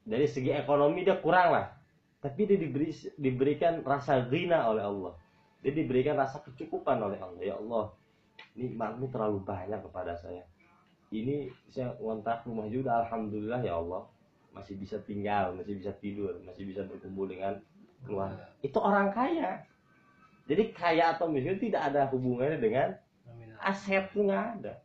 [0.03, 1.67] dari segi ekonomi dia kurang lah.
[2.19, 5.13] Tapi dia diberi diberikan rasa ghina oleh Allah.
[5.63, 7.41] Dia diberikan rasa kecukupan oleh Allah.
[7.43, 7.91] Ya Allah
[8.55, 10.43] nikmatmu terlalu banyak kepada saya.
[11.13, 14.07] Ini saya ngontrak rumah juga alhamdulillah ya Allah.
[14.53, 17.59] Masih bisa tinggal masih bisa tidur masih bisa berkumpul dengan
[18.05, 18.45] keluarga.
[18.59, 19.63] Itu orang kaya.
[20.47, 22.89] Jadi kaya atau miskin tidak ada hubungannya dengan
[23.63, 24.79] aset nggak ada.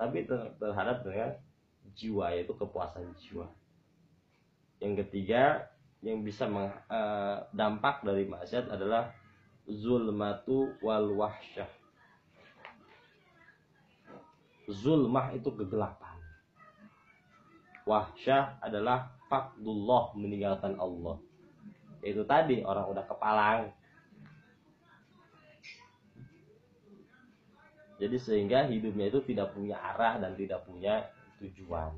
[0.00, 0.24] Tapi
[0.56, 1.36] terhadap dengan
[1.92, 3.44] jiwa yaitu kepuasan jiwa
[4.82, 5.70] yang ketiga
[6.02, 9.14] yang bisa meng, uh, dampak dari maksiat adalah
[9.70, 11.70] zulmatu wal wahsyah.
[14.66, 16.18] Zulmah itu kegelapan.
[17.86, 21.22] Wahsyah adalah fakdullah meninggalkan Allah.
[22.02, 23.62] Itu tadi orang udah kepalang.
[28.02, 31.06] Jadi sehingga hidupnya itu tidak punya arah dan tidak punya
[31.38, 31.94] tujuan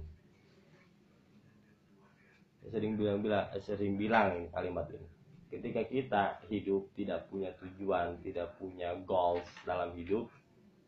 [2.73, 5.09] sering bilang bilang eh, sering bilang kalimat ini.
[5.53, 10.27] Ketika kita hidup tidak punya tujuan tidak punya goals dalam hidup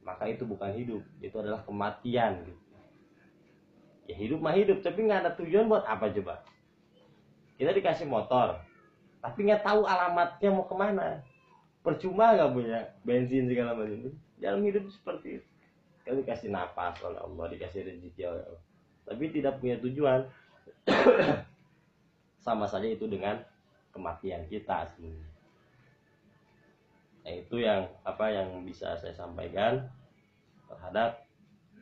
[0.02, 2.46] maka itu bukan hidup itu adalah kematian.
[4.06, 6.42] Ya hidup mah hidup tapi nggak ada tujuan buat apa coba?
[7.58, 8.56] Kita dikasih motor
[9.20, 11.20] tapi nggak tahu alamatnya mau ke mana.
[11.82, 15.48] Percuma nggak punya bensin segala macam dalam hidup seperti itu.
[16.02, 18.62] Kita dikasih napas oleh Allah dikasih rezeki oleh Allah.
[19.06, 20.26] Tapi tidak punya tujuan
[22.46, 23.42] sama saja itu dengan
[23.90, 25.34] kematian kita sebenarnya.
[27.26, 29.82] Nah, itu yang apa yang bisa saya sampaikan
[30.70, 31.26] terhadap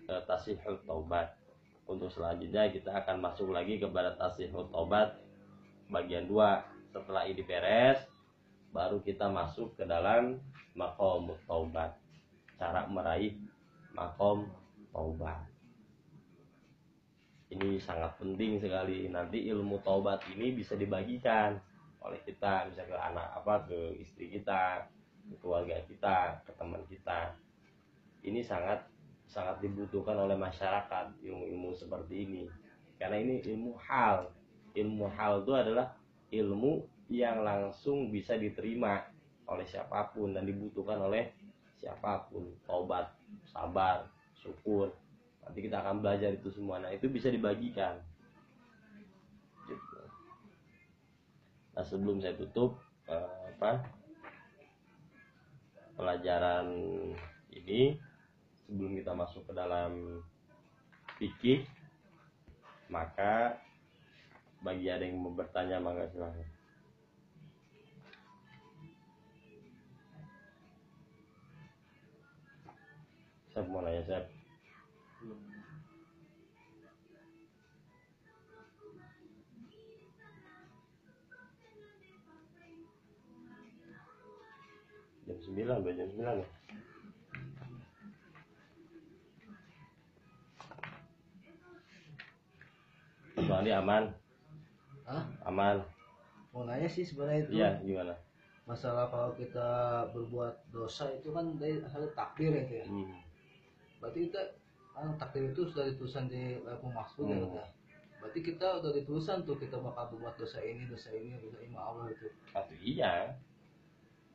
[0.08, 1.36] uh, tasihul taubat.
[1.84, 5.20] Untuk selanjutnya kita akan masuk lagi kepada tasihul taubat
[5.92, 6.32] bagian 2.
[6.96, 8.00] Setelah ini beres,
[8.72, 10.40] baru kita masuk ke dalam
[10.72, 11.92] makom taubat.
[12.56, 13.36] Cara meraih
[13.92, 14.48] makom
[14.96, 15.53] taubat
[17.54, 19.06] ini sangat penting sekali.
[19.06, 21.54] Nanti ilmu taubat ini bisa dibagikan
[22.04, 24.84] oleh kita bisa ke anak apa ke istri kita
[25.24, 27.32] ke keluarga kita ke teman kita.
[28.26, 28.84] Ini sangat
[29.24, 32.42] sangat dibutuhkan oleh masyarakat ilmu-ilmu seperti ini.
[32.98, 34.28] Karena ini ilmu hal.
[34.74, 35.94] Ilmu hal itu adalah
[36.34, 39.06] ilmu yang langsung bisa diterima
[39.46, 41.30] oleh siapa pun dan dibutuhkan oleh
[41.78, 42.52] siapa pun.
[42.66, 43.14] Taubat
[43.48, 44.92] sabar syukur
[45.44, 46.80] nanti kita akan belajar itu semua.
[46.80, 48.00] Nah itu bisa dibagikan.
[49.68, 50.00] Gitu.
[51.76, 53.84] Nah sebelum saya tutup eh, apa
[55.94, 56.66] pelajaran
[57.54, 57.96] ini
[58.66, 60.20] sebelum kita masuk ke dalam
[61.20, 61.62] fikih
[62.90, 63.62] maka
[64.64, 66.48] bagi ada yang mau bertanya maka silahkan
[73.54, 74.33] saya mau nanya saya
[85.54, 86.48] jam 9 udah jam 9 ya
[93.44, 94.04] Bang aman
[95.04, 95.24] Hah?
[95.44, 95.76] aman
[96.54, 98.14] mau nanya sih sebenarnya itu iya gimana
[98.64, 99.68] masalah kalau kita
[100.16, 103.20] berbuat dosa itu kan dari hasil takdir itu ya hmm.
[104.00, 104.40] berarti kita
[104.94, 107.58] kan takdir itu sudah ditulisan di lauhul mahfuz ya Hmm.
[107.58, 107.68] Kak?
[108.24, 112.08] berarti kita udah ditulisan tuh kita bakal berbuat dosa ini dosa ini dosa ini Allah
[112.08, 113.36] itu Satu iya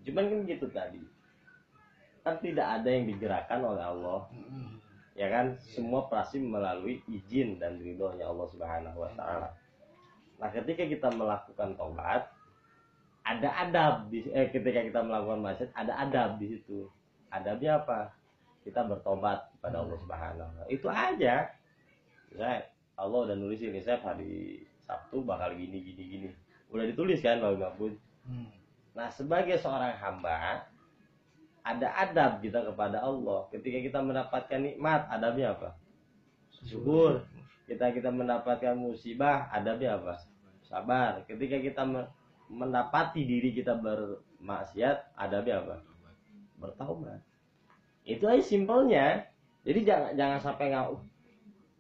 [0.06, 1.02] cuman kan gitu tadi
[2.24, 4.20] kan tidak ada yang digerakkan oleh Allah
[5.20, 9.52] ya kan semua pasti melalui izin dan ridhonya Allah Subhanahu wa taala.
[10.40, 12.32] Nah, ketika kita melakukan tobat
[13.28, 16.88] ada adab di eh, ketika kita melakukan maksiat ada adab di situ.
[17.30, 18.16] Adabnya apa?
[18.64, 20.72] Kita bertobat kepada Allah Subhanahu wa taala.
[20.72, 21.52] Itu aja.
[22.32, 22.52] Ya,
[22.96, 26.30] Allah udah nulis ini saya hari Sabtu bakal gini gini gini.
[26.72, 27.94] Udah ditulis kan Pak Mahfud?
[28.24, 28.48] Hmm.
[29.00, 30.68] Nah, sebagai seorang hamba,
[31.64, 33.48] ada adab kita kepada Allah.
[33.48, 35.80] Ketika kita mendapatkan nikmat, adabnya apa?
[36.68, 37.24] Syukur.
[37.64, 40.20] Kita kita mendapatkan musibah, adabnya apa?
[40.68, 41.24] Sabar.
[41.32, 42.12] Ketika kita me-
[42.52, 45.76] mendapati diri kita bermaksiat, adabnya apa?
[46.60, 47.24] Bertaubat.
[48.04, 49.32] Itu aja simpelnya.
[49.64, 51.04] Jadi jangan jangan sampai nggak, "Uh,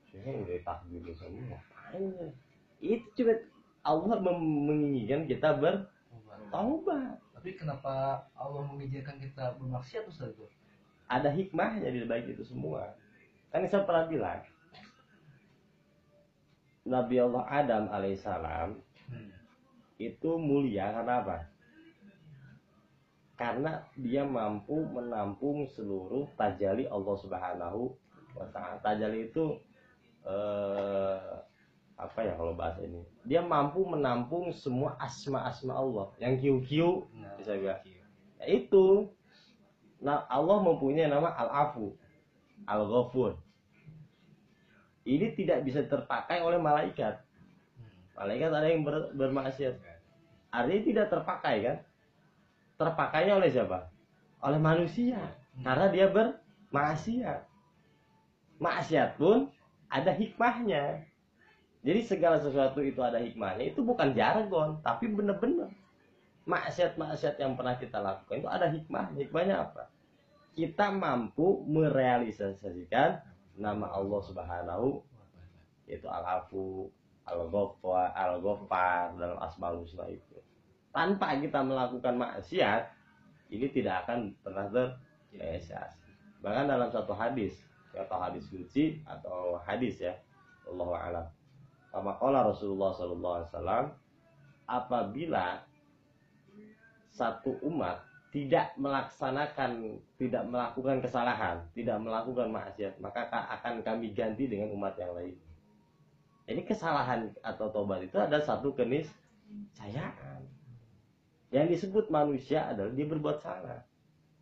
[0.08, 2.30] saya udah takdir dosa ini ngapain ya?"
[2.80, 3.36] Itu cuma
[3.84, 5.60] Allah menginginkan kita
[6.50, 7.16] bertaubat.
[7.38, 10.44] tapi kenapa Allah mengizinkan kita bermaksiat Ustaz itu
[11.10, 12.94] ada hikmahnya di balik itu semua.
[13.50, 14.40] Kan saya pernah bilang,
[16.86, 18.78] Nabi Allah Adam alaihissalam
[19.10, 19.32] hmm.
[19.98, 21.38] itu mulia karena apa?
[23.34, 27.90] Karena dia mampu menampung seluruh tajali Allah Subhanahu
[28.38, 28.78] wa taala.
[28.86, 29.58] Tajali itu
[30.30, 31.34] eh,
[32.00, 33.04] apa ya kalau bahasa ini?
[33.28, 36.08] Dia mampu menampung semua asma-asma Allah.
[36.24, 37.84] Yang kiu-kiu Nah, bisa bilang.
[38.40, 39.12] Ya itu.
[40.00, 41.92] Nah, Allah mempunyai nama Al-Afu,
[42.64, 43.36] Al-Ghafur.
[45.04, 47.20] Ini tidak bisa terpakai oleh malaikat.
[47.20, 48.16] hmm.
[48.16, 49.76] Malaikat ada yang ber- bermaksiat.
[50.56, 51.78] Artinya tidak terpakai kan?
[52.80, 53.92] Terpakainya oleh siapa?
[54.40, 55.20] Oleh manusia.
[55.60, 57.44] Karena dia bermaksiat.
[58.64, 59.52] Maksiat pun
[59.92, 61.09] ada hikmahnya.
[61.80, 63.72] Jadi segala sesuatu itu ada hikmahnya.
[63.72, 65.72] Itu bukan jargon, tapi benar-benar
[66.50, 69.14] maksiat-maksiat yang pernah kita lakukan itu ada hikmah.
[69.14, 69.94] Hikmahnya apa?
[70.58, 73.22] Kita mampu merealisasikan
[73.56, 75.06] nama Allah Subhanahu
[75.86, 76.90] yaitu Al-Afu,
[77.26, 80.38] Al-Ghaffar, Al-Ghaffar dalam Asmaul Husna itu.
[80.94, 82.94] Tanpa kita melakukan maksiat,
[83.50, 86.10] ini tidak akan pernah terrealisasi.
[86.46, 87.58] Bahkan dalam satu hadis,
[87.94, 90.14] atau hadis suci atau hadis ya,
[90.70, 91.26] Allah alam.
[91.90, 93.86] Kama qala Rasulullah sallallahu alaihi wasallam,
[94.70, 95.46] apabila
[97.10, 104.46] satu umat tidak melaksanakan, tidak melakukan kesalahan, tidak melakukan maksiat, maka ka- akan kami ganti
[104.46, 105.34] dengan umat yang lain.
[106.46, 110.46] Ini kesalahan atau tobat itu ada satu keniscayaan.
[111.50, 113.82] Yang disebut manusia adalah dia berbuat salah.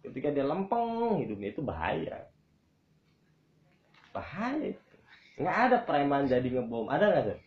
[0.03, 2.27] Ketika dia lempeng hidupnya itu bahaya.
[4.11, 4.75] Bahaya.
[5.37, 6.89] Nggak ada preman jadi ngebom.
[6.89, 7.39] Ada nggak sih?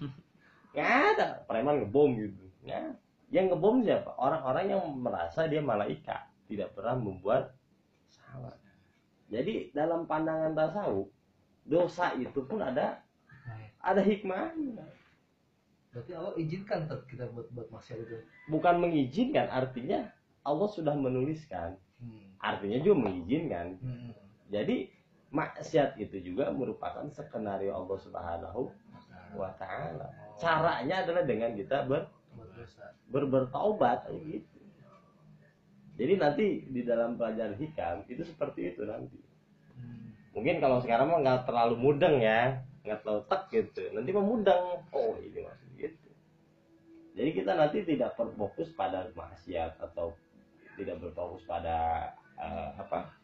[0.76, 2.44] Nggak ada preman ngebom gitu.
[2.68, 2.92] Ada.
[3.32, 4.10] Yang ngebom siapa?
[4.20, 7.56] Orang-orang yang merasa dia malaikat, tidak pernah membuat
[8.06, 8.54] salah.
[9.32, 11.08] Jadi dalam pandangan tasawuf,
[11.64, 13.00] dosa itu pun ada
[13.84, 14.84] ada hikmahnya.
[15.92, 18.18] berarti Allah izinkan kita buat buat maksiat itu
[18.50, 20.10] Bukan mengizinkan, artinya
[20.42, 21.78] Allah sudah menuliskan.
[22.02, 22.34] hmm.
[22.42, 23.78] Artinya juga mengizinkan.
[23.78, 24.10] Hmm.
[24.50, 24.90] Jadi
[25.34, 28.70] maksiat itu juga merupakan skenario Allah Subhanahu
[29.34, 30.06] wa taala.
[30.38, 32.06] Caranya adalah dengan kita ber,
[33.10, 34.54] ber bertaubat gitu.
[35.94, 39.18] Jadi nanti di dalam pelajaran hikam itu seperti itu nanti.
[40.34, 43.82] Mungkin kalau sekarang mah nggak terlalu mudeng ya, nggak terlalu tek gitu.
[43.94, 44.64] Nanti mah mudeng.
[44.90, 46.08] Oh ini maksud gitu.
[47.14, 50.14] Jadi kita nanti tidak berfokus pada maksiat atau
[50.74, 52.10] tidak berfokus pada
[52.42, 53.14] eh, apa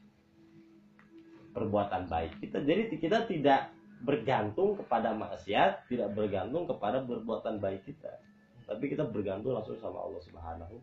[1.61, 2.41] perbuatan baik.
[2.41, 3.69] Kita jadi kita tidak
[4.01, 8.09] bergantung kepada maksiat, tidak bergantung kepada perbuatan baik kita.
[8.65, 10.77] Tapi kita bergantung langsung sama Allah Subhanahu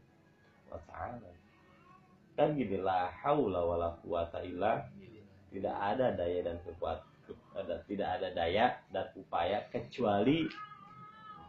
[0.70, 1.30] wa taala.
[2.38, 4.86] Kan gini la haula wala quwata illa
[5.50, 10.46] tidak ada daya dan kekuatan tidak ada daya dan upaya kecuali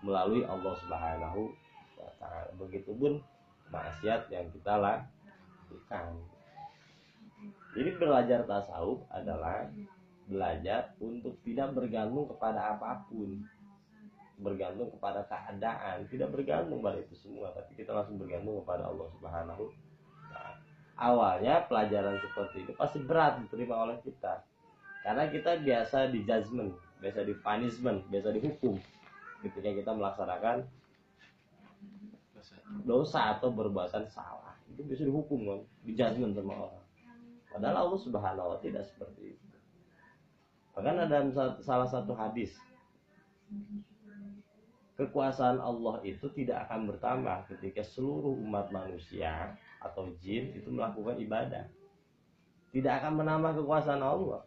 [0.01, 1.53] melalui Allah Subhanahu
[2.01, 2.49] wa taala.
[2.57, 3.21] Begitupun
[3.69, 6.38] maksiat yang kita lakukan.
[7.79, 9.71] Jadi belajar tasawuf adalah
[10.27, 13.39] belajar untuk tidak bergantung kepada apa pun.
[14.39, 19.67] Bergantung kepada keadaan, tidak bergantung pada itu semua, tapi kita langsung bergantung kepada Allah Subhanahu
[20.29, 20.53] Nah,
[20.99, 24.43] awalnya pelajaran seperti ini pasti berat diterima oleh kita.
[25.07, 28.77] Karena kita biasa di judgment, biasa di punishment, biasa dihukum
[29.47, 30.67] ketika kita melaksanakan
[32.85, 33.39] Dosa.
[33.39, 36.88] atau perbuatan salah itu bisa dihukum kan di judgment sama orang
[37.59, 39.47] padahal Allah subhanahu wa tidak seperti itu.
[40.79, 41.27] Bahkan ada
[41.59, 42.55] salah satu hadis.
[44.95, 51.67] Kekuasaan Allah itu tidak akan bertambah ketika seluruh umat manusia atau jin itu melakukan ibadah.
[52.71, 54.47] Tidak akan menambah kekuasaan Allah.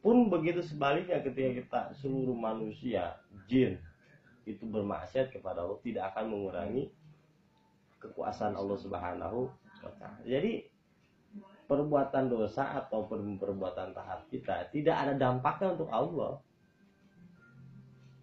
[0.00, 3.76] Pun begitu sebaliknya ketika kita seluruh manusia jin
[4.48, 6.88] itu bermaksiat kepada Allah tidak akan mengurangi
[8.00, 9.48] kekuasaan Allah Subhanahu
[9.84, 10.24] wa taala.
[10.24, 10.72] Jadi
[11.64, 16.40] perbuatan dosa atau per- perbuatan taat kita tidak ada dampaknya untuk Allah.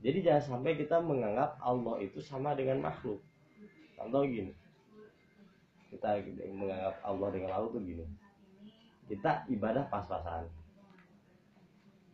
[0.02, 3.22] Jadi jangan sampai kita menganggap Allah itu sama dengan makhluk.
[3.94, 4.50] Contoh gini.
[5.94, 6.18] Kita
[6.50, 8.06] menganggap Allah dengan makhluk itu gini.
[9.06, 10.50] Kita ibadah pas-pasan.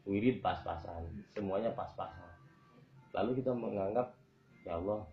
[0.07, 1.03] Wirid pas-pasan,
[1.35, 2.31] semuanya pas-pasan.
[3.11, 4.15] Lalu kita menganggap
[4.67, 5.03] ya Allah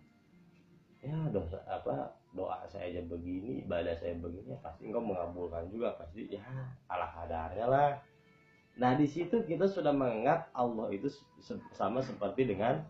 [1.05, 5.95] ya dosa apa doa saya aja begini ibadah saya begini ya pasti engkau mengabulkan juga
[5.95, 6.43] pasti ya
[6.91, 7.91] ala kadarnya lah.
[8.75, 11.07] Nah di situ kita sudah menganggap Allah itu
[11.71, 12.83] sama seperti dengan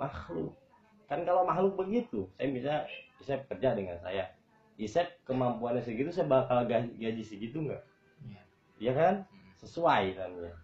[0.00, 0.56] makhluk.
[1.04, 2.72] Kan kalau makhluk begitu saya bisa
[3.20, 4.32] saya kerja dengan saya.
[4.74, 7.82] Isep kemampuannya segitu saya bakal gaji, gaji segitu nggak?
[8.26, 8.42] Iya.
[8.82, 9.14] ya kan?
[9.62, 10.56] Sesuai namanya.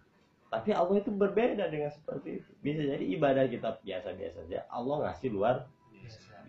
[0.51, 2.49] Tapi Allah itu berbeda dengan seperti itu.
[2.59, 5.63] Bisa jadi ibadah kita biasa-biasa saja Allah ngasih luar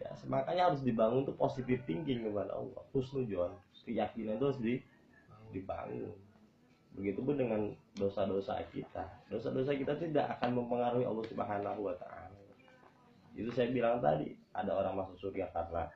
[0.02, 0.26] Biasa.
[0.26, 2.82] Makanya harus dibangun tuh positive thinking kepada Allah.
[2.90, 3.54] Husnujon
[3.86, 4.84] keyakinan itu harus di-
[5.54, 6.10] dibangun.
[6.98, 9.06] Begitupun dengan dosa-dosa kita.
[9.30, 12.42] Dosa-dosa kita tidak akan mempengaruhi Allah Subhanahu wa taala.
[13.32, 15.88] Itu saya bilang tadi ada orang masuk surga karena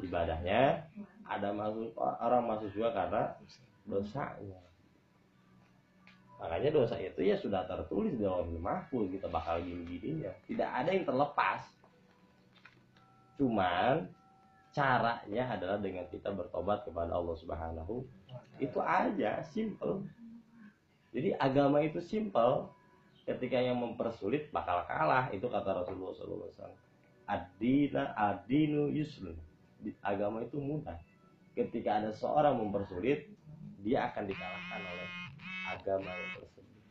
[0.00, 0.88] ibadahnya
[1.28, 3.22] ada masuk orang masuk surga karena
[3.84, 4.60] dosanya.
[6.40, 10.32] Makanya dosa itu ya sudah tertulis dalam mahfuz kita bakal gini-gininya.
[10.48, 11.73] Tidak ada yang terlepas
[13.36, 14.08] cuman
[14.74, 18.02] caranya adalah dengan kita bertobat kepada Allah Subhanahu
[18.58, 20.02] itu aja simple.
[21.14, 22.70] Jadi agama itu simple.
[23.24, 26.76] Ketika yang mempersulit bakal kalah itu kata Rasulullah SAW
[27.24, 29.36] adina adinu yusrun.
[30.04, 30.96] Agama itu mudah.
[31.56, 33.30] Ketika ada seorang mempersulit
[33.84, 35.08] dia akan dikalahkan oleh
[35.68, 36.82] agama yang tersebut.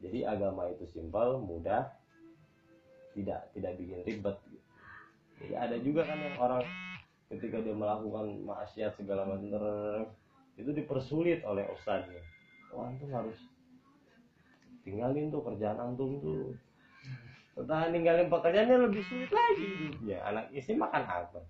[0.00, 1.86] Jadi agama itu simpel mudah
[3.14, 4.36] tidak tidak bikin ribet
[5.40, 6.64] jadi ada juga kan yang orang
[7.32, 10.12] ketika dia melakukan maksiat segala macam
[10.60, 12.20] itu dipersulit oleh ustaznya.
[12.76, 13.38] Oh antum harus
[14.84, 16.52] tinggalin tuh kerjaan antum tuh.
[17.56, 20.18] Setelah ninggalin pekerjaannya lebih sulit lagi hidupnya.
[20.28, 21.40] Anak istri makan apa?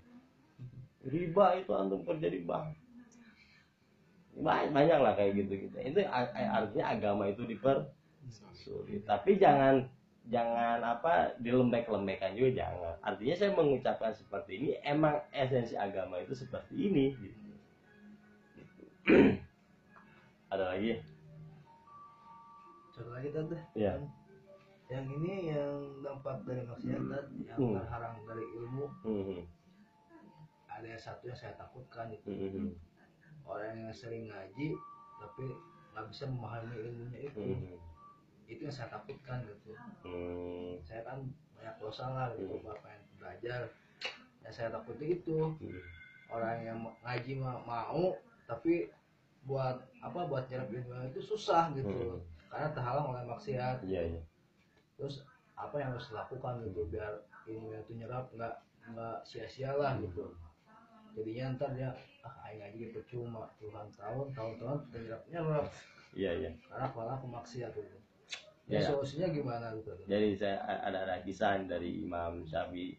[1.05, 2.77] Riba itu antum kerja di bank.
[4.41, 9.03] Banyak, banyak lah kayak gitu gitu itu artinya agama itu dipersulit.
[9.05, 9.85] Tapi jangan
[10.29, 16.75] jangan apa dilembek-lembekkan juga jangan artinya saya mengucapkan seperti ini emang esensi agama itu seperti
[16.77, 17.39] ini gitu.
[20.53, 20.99] Ada lagi
[22.93, 23.57] Satu lagi tante.
[23.73, 23.97] ya
[24.91, 27.75] Yang ini yang dampak dari maksiat Tante, yang Hmm.
[27.79, 28.87] terhalang dari ilmu.
[29.07, 29.41] Hmm,
[30.67, 32.27] Ada yang satu yang saya takutkan itu.
[32.29, 32.71] hmm, hmm,
[33.47, 34.75] Orang yang sering ngaji
[35.23, 35.45] tapi
[35.95, 37.39] nggak bisa memahami ilmunya itu.
[37.39, 37.79] hmm,
[38.51, 39.71] Itu yang saya takutkan gitu.
[40.03, 41.23] hmm, Saya kan
[41.55, 42.67] banyak dosa lah gitu, Hmm.
[42.67, 43.61] bapak yang belajar.
[44.43, 45.81] Yang saya takuti itu hmm.
[46.35, 48.19] orang yang ngaji ma- mau
[48.51, 48.91] tapi
[49.47, 51.87] buat apa buat nyerap ilmu itu susah gitu.
[51.89, 52.21] Hmm.
[52.51, 53.79] karena terhalang oleh maksiat.
[53.87, 54.23] Iya iya.
[54.99, 55.23] Terus
[55.55, 58.55] apa yang harus dilakukan gitu biar ilmu itu nyerap nggak
[58.91, 60.35] nggak sia-sia lah gitu.
[61.15, 61.95] Jadinya ntar dia
[62.27, 65.67] ah aing ngaji gitu cuma puluhan tahun tahun-tahun nyerap nyerap
[66.13, 66.51] iya iya.
[66.67, 67.97] Karena malah maksiat gitu
[68.69, 68.79] Ya.
[68.83, 69.91] ya solusinya gimana gitu?
[70.07, 72.95] Jadi saya ada ada kisah dari Imam Syafi'i.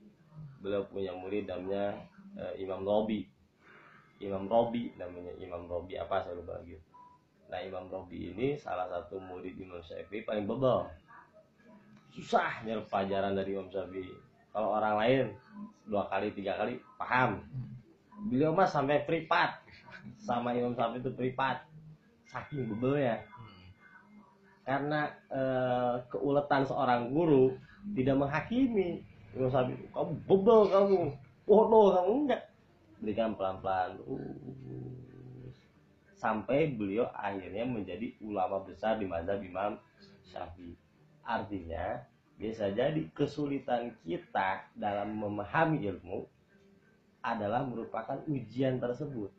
[0.60, 1.96] Beliau punya murid namanya
[2.38, 3.24] eh, Imam Robi.
[4.22, 6.78] Imam Robi namanya Imam Robi apa saya lupa lagi.
[7.48, 10.88] Nah Imam Robi ini salah satu murid Imam Syafi'i paling bebel.
[12.12, 14.12] Susah nyerap pelajaran dari Imam Syafi'i.
[14.52, 15.26] Kalau orang lain
[15.88, 17.40] dua kali tiga kali paham.
[18.28, 19.64] Beliau mah sampai privat
[20.20, 21.64] sama Imam Syafi'i itu privat
[22.28, 23.31] saking bebelnya
[24.62, 27.56] karena eh, keuletan seorang guru
[27.98, 29.02] tidak menghakimi.
[29.32, 31.02] Syafi'i kamu bebel kamu.
[31.48, 32.12] Bodoh kamu.
[32.28, 32.42] Enggak.
[33.02, 33.98] Berikan pelan-pelan.
[36.14, 39.80] Sampai beliau akhirnya menjadi ulama besar di mazhab Imam
[40.30, 40.78] Syafi'i.
[41.26, 42.06] Artinya
[42.38, 46.26] bisa jadi kesulitan kita dalam memahami ilmu
[47.22, 49.30] adalah merupakan ujian tersebut.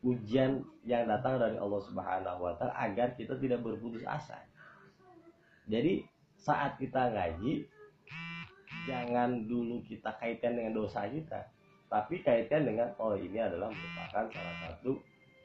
[0.00, 4.40] Ujian yang datang dari Allah Subhanahu wa taala agar kita tidak berputus asa.
[5.68, 6.02] Jadi
[6.40, 7.68] saat kita ngaji
[8.88, 11.44] jangan dulu kita kaitkan dengan dosa kita,
[11.92, 14.96] tapi kaitkan dengan oh ini adalah merupakan salah satu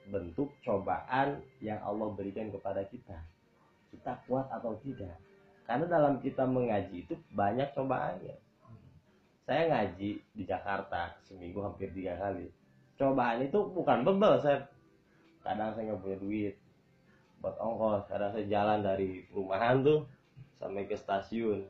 [0.07, 3.18] bentuk cobaan yang Allah berikan kepada kita.
[3.91, 5.18] Kita kuat atau tidak.
[5.65, 8.38] Karena dalam kita mengaji itu banyak cobaannya.
[9.45, 12.49] Saya ngaji di Jakarta seminggu hampir tiga kali.
[12.95, 14.63] Cobaan itu bukan bebel, saya
[15.43, 16.55] kadang saya nggak punya duit
[17.43, 18.07] buat ongkos.
[18.07, 20.07] Kadang saya jalan dari perumahan tuh
[20.55, 21.67] sampai ke stasiun.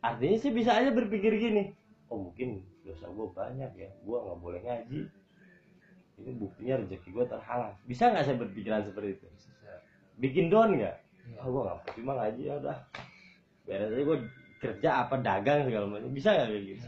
[0.00, 1.74] Artinya sih bisa aja berpikir gini,
[2.08, 5.00] oh mungkin dosa gue banyak ya, gue nggak boleh ngaji.
[6.18, 7.74] Ini buktinya rezeki gue terhalang.
[7.86, 9.26] Bisa nggak saya berpikiran seperti itu?
[10.18, 10.96] Bikin down nggak?
[11.30, 11.38] Iya.
[11.44, 12.78] Oh, gue nggak cuma ngaji ya udah.
[13.68, 14.18] Beres aja gue
[14.58, 16.10] kerja apa dagang segala macam.
[16.10, 16.86] Bisa nggak kayak gitu?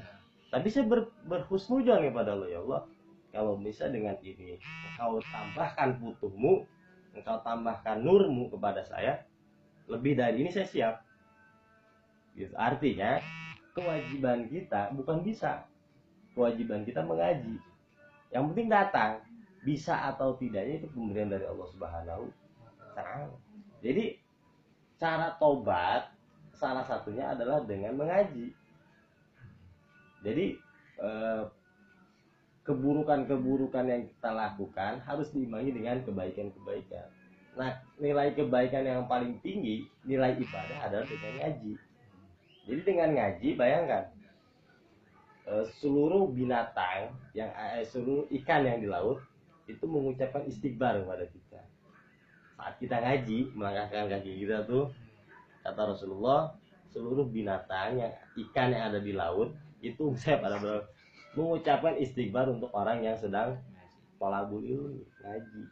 [0.50, 1.00] Tapi saya ber,
[1.30, 2.82] berhusnujon kepada Allah ya Allah.
[3.30, 6.66] Kalau bisa dengan ini, engkau tambahkan putuhmu,
[7.14, 9.22] engkau tambahkan nurmu kepada saya,
[9.86, 10.94] lebih dari ini saya siap.
[12.34, 12.50] Gitu.
[12.58, 13.22] Artinya
[13.74, 15.62] kewajiban kita bukan bisa,
[16.34, 17.54] kewajiban kita mengaji.
[18.34, 19.22] Yang penting datang,
[19.62, 22.24] bisa atau tidaknya itu pemberian dari Allah Subhanahu
[22.96, 23.36] taala.
[23.80, 24.16] Jadi
[25.00, 26.12] cara tobat
[26.56, 28.52] salah satunya adalah dengan mengaji.
[30.20, 30.46] Jadi
[31.00, 31.42] eh,
[32.70, 37.06] keburukan-keburukan yang kita lakukan harus diimbangi dengan kebaikan-kebaikan.
[37.58, 41.72] Nah, nilai kebaikan yang paling tinggi, nilai ibadah adalah dengan ngaji.
[42.70, 44.04] Jadi dengan ngaji, bayangkan
[45.50, 49.18] eh, seluruh binatang yang eh, seluruh ikan yang di laut
[49.66, 51.60] itu mengucapkan istighfar kepada kita.
[52.54, 54.94] Saat kita ngaji, melangkahkan kaki kita tuh
[55.66, 56.54] kata Rasulullah,
[56.94, 58.14] seluruh binatang yang
[58.46, 59.50] ikan yang ada di laut
[59.82, 60.86] itu saya pada
[61.34, 63.58] mengucapkan istighfar untuk orang yang sedang
[64.18, 65.62] tolabul ilmi ngaji.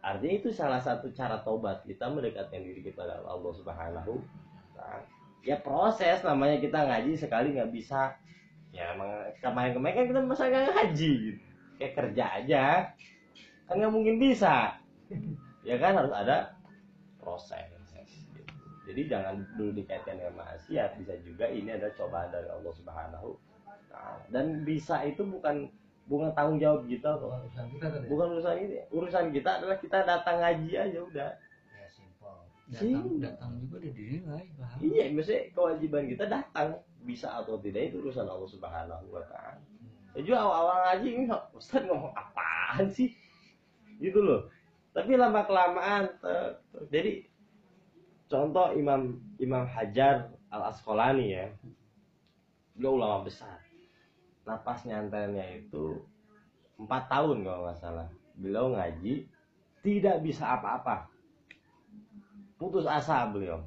[0.00, 4.22] Artinya itu salah satu cara tobat kita mendekatkan diri kepada Allah Subhanahu.
[5.46, 8.14] Ya proses namanya kita ngaji sekali nggak bisa.
[8.70, 11.40] Ya emang kemarin-kemarin kan kita masa nggak ngaji gitu.
[11.76, 12.64] Kayak kerja aja.
[13.66, 14.78] Kan nggak mungkin bisa.
[15.66, 16.54] Ya kan harus ada
[17.18, 17.76] proses.
[18.86, 23.34] Jadi jangan dulu dikaitkan dengan maksiat, bisa juga ini ada cobaan dari Allah Subhanahu
[23.96, 24.20] taala.
[24.28, 25.72] Dan bisa itu bukan
[26.06, 29.76] bukan tanggung jawab kita kok bukan urusan kita tadi bukan urusan ini urusan kita adalah
[29.82, 31.30] kita datang ngaji aja udah.
[31.74, 32.34] Ya simpel.
[32.70, 33.18] Datang Iya.
[33.26, 34.78] datang juga udah dinilai paham?
[34.78, 36.68] Iya maksudnya kewajiban kita datang
[37.02, 39.58] bisa atau tidak itu urusan Allah Subhanahu wa taala.
[40.14, 43.10] Saya juga awal-awal ngaji ini Ustaz ngomong apaan sih?
[43.98, 44.46] Gitu loh.
[44.94, 46.06] Tapi lama kelamaan
[46.88, 47.26] jadi
[48.30, 51.50] contoh Imam Imam Hajar Al Asqalani ya.
[52.78, 53.65] Beliau ulama besar
[54.46, 55.98] napas nyantelnya itu
[56.78, 58.08] empat tahun kalau nggak salah.
[58.38, 59.26] Beliau ngaji
[59.82, 61.10] tidak bisa apa-apa.
[62.56, 63.60] Putus asa beliau.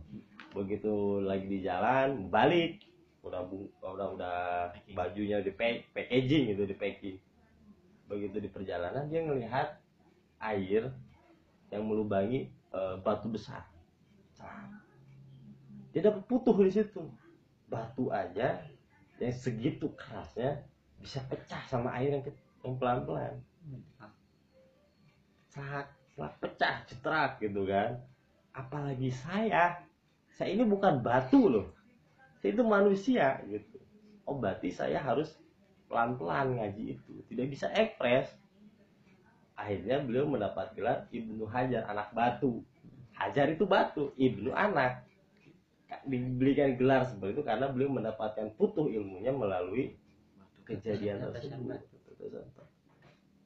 [0.55, 2.81] Begitu lagi di jalan balik.
[3.21, 4.37] Udah bu- udah udah
[4.95, 7.17] bajunya di pack- packaging gitu di packing.
[8.07, 9.77] Begitu di perjalanan dia ngelihat
[10.41, 10.89] air
[11.69, 13.67] yang melubangi eh, batu besar.
[15.93, 17.03] Dia dapat putuh di situ.
[17.69, 18.61] Batu aja
[19.19, 20.63] yang segitu kerasnya
[20.99, 22.23] bisa pecah sama air yang,
[22.63, 23.35] yang pelan-pelan.
[25.51, 25.91] Sak
[26.39, 27.99] pecah cetrak gitu kan.
[28.55, 29.83] Apalagi saya
[30.35, 31.67] saya ini bukan batu loh.
[32.39, 33.79] Saya itu manusia gitu.
[34.23, 35.35] Oh berarti saya harus
[35.91, 37.13] pelan-pelan ngaji itu.
[37.27, 38.31] Tidak bisa ekspres
[39.59, 42.63] akhirnya beliau mendapat gelar Ibnu Hajar anak batu.
[43.11, 45.03] Hajar itu batu Ibnu anak
[46.05, 49.97] diberikan gelar seperti itu karena beliau mendapatkan putuh ilmunya melalui
[50.65, 51.81] kejadian tersebut.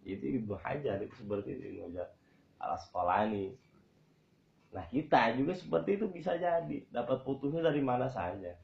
[0.03, 2.11] itu Ibnu Hajar itu seperti itu Ibnu Hajar
[2.59, 3.55] al Asqalani
[4.73, 6.81] nah kita juga seperti itu bisa jadi.
[6.89, 8.57] Dapat putuhnya dari mana saja.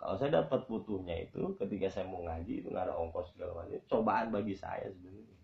[0.00, 3.76] Kalau saya dapat putuhnya itu ketika saya mau ngaji itu nggak ada ongkos segala macam
[3.86, 5.36] cobaan bagi saya sebenarnya.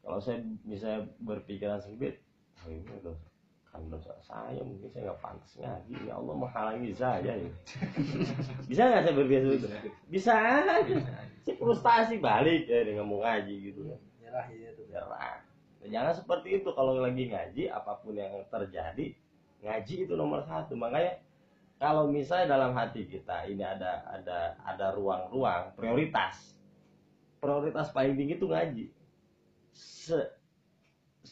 [0.00, 2.24] Kalau saya misalnya berpikiran sempit
[2.64, 3.35] oh ini dosa
[3.76, 5.94] kan dosa saya mungkin saya nggak pantas ngaji.
[6.08, 7.52] Ya Allah menghalangi saya ya.
[8.72, 9.68] Bisa nggak saya seperti itu
[10.08, 10.32] bisa.
[10.32, 10.96] Aja
[11.44, 14.82] saya frustasi balik ya dengan mau ngaji gitu kan nyerah ya itu.
[14.88, 15.36] Nyerah.
[15.84, 16.68] Nah, jangan seperti itu.
[16.72, 19.12] Kalau lagi ngaji apa pun yang terjadi
[19.60, 20.72] ngaji itu nomor satu.
[20.72, 21.20] Makanya
[21.76, 26.56] kalau misalnya dalam hati kita ini ada ada ada ruang-ruang prioritas.
[27.36, 28.84] Prioritas paling tinggi itu ngaji.
[29.76, 30.16] Se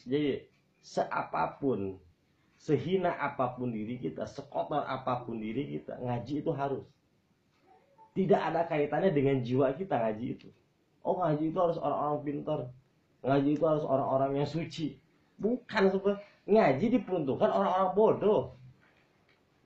[0.05, 0.45] jadi
[0.85, 1.97] seapapun
[2.65, 6.81] sehina apa pun diri kita sekotor apa pun diri kita ngaji itu harus.
[8.17, 10.49] Tidak ada kaitannya dengan jiwa kita ngaji itu.
[11.05, 12.59] Oh ngaji itu harus orang-orang pintar.
[13.21, 14.97] Ngaji itu harus orang-orang yang suci.
[15.37, 18.41] Bukan sebenarnya ngaji diperuntukkan orang-orang bodoh.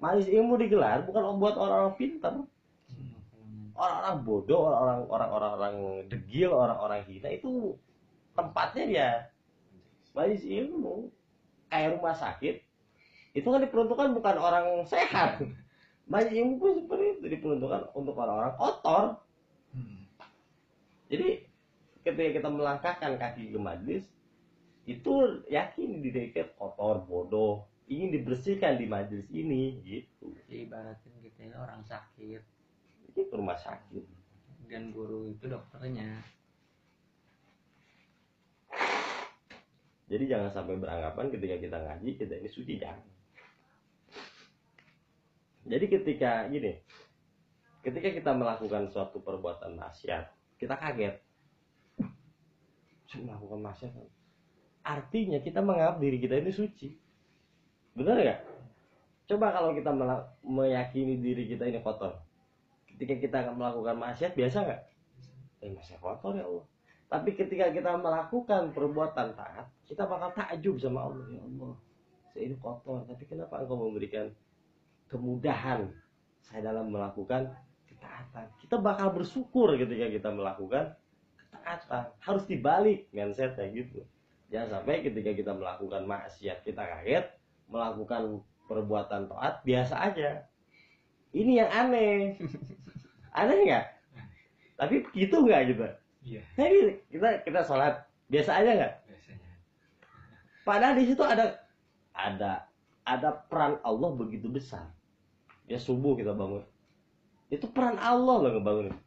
[0.03, 2.35] Majelis ilmu digelar bukan buat orang-orang pintar.
[3.79, 5.75] Orang-orang bodoh orang-orang orang-orang orang
[6.11, 7.79] degil orang-orang hina itu
[8.35, 9.09] tempatnya dia.
[10.11, 11.07] Majelis ilmu.
[11.69, 12.65] Kayak rumah sakit
[13.37, 15.41] itu kan diperuntukkan bukan orang sehat.
[16.09, 19.21] Majelis ilmu pun seperti itu diperuntukkan untuk orang-orang kotor.
[19.69, 20.01] Hmm.
[21.05, 21.45] jadi
[22.01, 24.09] ketika kita melangkahkan kaki ke majelis
[24.89, 30.33] itu yakin diri kita kotor bodoh ingin dibersihkan di majelis ini gitu.
[30.49, 32.41] Ibaratkan kita ini orang sakit.
[33.13, 34.05] Itu ke rumah sakit.
[34.65, 36.17] Dan guru itu dokternya.
[40.09, 43.05] jadi jangan sampai beranggapan ketika kita ngaji kita ini suci jangan
[45.69, 46.81] jadi ketika gini
[47.85, 51.15] ketika kita melakukan suatu perbuatan maksiat kita kaget.
[53.15, 53.95] Melakukan maksiat.
[54.83, 56.93] Artinya kita menganggap diri kita ini suci.
[57.95, 58.39] Benar nggak?
[59.31, 59.95] Coba kalau kita
[60.43, 62.19] meyakini diri kita ini kotor.
[62.85, 64.81] Ketika kita melakukan maksiat biasa nggak?
[65.63, 66.65] Eh maksiat kotor ya Allah.
[67.09, 71.25] Tapi ketika kita melakukan perbuatan taat kita bakal takjub sama Allah.
[71.33, 71.73] Ya Allah
[72.29, 74.29] saya ini kotor tapi kenapa engkau memberikan
[75.09, 75.89] kemudahan
[76.39, 77.49] saya dalam melakukan
[77.89, 78.45] ketaatan.
[78.61, 80.93] Kita bakal bersyukur ketika kita melakukan
[81.37, 82.13] ketaatan.
[82.21, 84.05] Harus dibalik mindsetnya gitu.
[84.49, 87.25] Jangan sampai ketika kita melakukan maksiat kita kaget
[87.69, 90.45] melakukan perbuatan taat biasa aja.
[91.33, 92.37] Ini yang aneh.
[93.39, 93.85] Aneh nggak?
[94.77, 95.85] Tapi begitu nggak gitu?
[96.25, 98.01] Iya, jadi kita kita sholat.
[98.29, 98.93] Biasa aja nggak?
[99.05, 99.49] Biasanya.
[100.65, 101.65] padahal di situ ada
[102.13, 102.69] ada
[103.05, 104.85] ada peran Allah begitu besar
[105.69, 106.65] ya subuh kita bangun.
[107.53, 108.97] Itu peran Allah loh ngebangunin.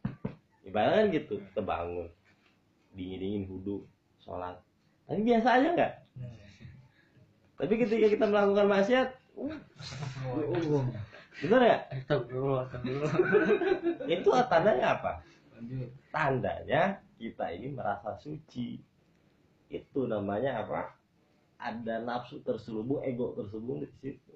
[0.63, 2.07] Ibaratnya kan gitu kita bangun.
[2.95, 3.83] Dingin dingin wudhu
[4.23, 4.55] sholat.
[5.03, 5.93] Tapi biasa aja nggak?
[7.59, 10.83] Tapi ketika kita melakukan maksiat uh,
[11.43, 11.77] bener ya?
[14.07, 15.11] Itu tandanya apa?
[16.15, 18.79] Tandanya kita ini merasa suci.
[19.67, 20.95] Itu namanya apa?
[21.59, 24.35] Ada nafsu terselubung ego terselubung di situ.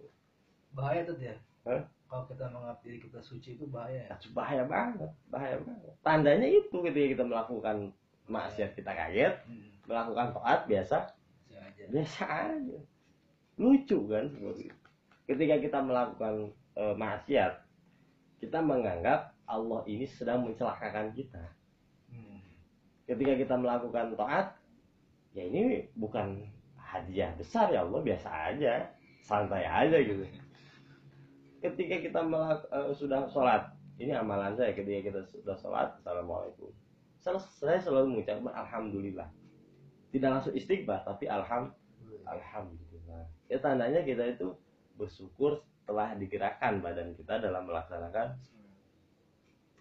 [0.72, 1.36] Bahaya tuh ya
[1.68, 1.84] Hah?
[2.08, 4.16] Kalau kita menganggap diri kita suci itu bahaya ya?
[4.32, 5.94] Bahaya banget bahaya banget.
[6.02, 7.78] Tandanya itu ketika kita melakukan
[8.32, 9.84] maksiat kita kaget hmm.
[9.88, 10.98] melakukan taat biasa.
[11.52, 11.84] Aja.
[11.92, 12.80] Biasa aja.
[13.60, 14.26] Lucu kan?
[14.32, 14.80] Seperti itu.
[15.28, 16.34] ketika kita melakukan
[16.80, 17.54] eh, maksiat
[18.40, 21.44] kita menganggap Allah ini sedang mencelakakan kita.
[22.08, 22.40] Hmm.
[23.04, 24.56] ketika kita melakukan taat
[25.36, 26.48] ya ini bukan
[26.80, 28.74] hadiah besar ya Allah biasa aja.
[29.28, 30.24] Santai aja gitu
[31.72, 32.20] ketika kita
[32.72, 36.72] eh, sudah sholat ini amalan saya ketika kita sudah sholat assalamualaikum
[37.60, 39.28] saya selalu mengucapkan alhamdulillah
[40.16, 41.76] tidak langsung istighfar tapi alham
[42.24, 44.56] alhamdulillah ya tandanya kita itu
[44.96, 48.36] bersyukur telah digerakkan badan kita dalam melaksanakan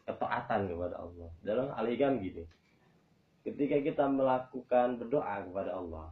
[0.07, 1.29] ketaatan kepada Allah.
[1.43, 2.47] Dalam al-hikam gini.
[3.43, 6.11] Ketika kita melakukan berdoa kepada Allah,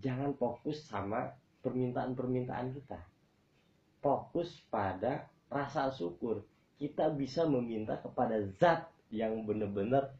[0.00, 1.32] jangan fokus sama
[1.64, 3.00] permintaan-permintaan kita.
[4.06, 6.46] Fokus pada rasa syukur.
[6.78, 10.14] Kita bisa meminta kepada zat yang benar-benar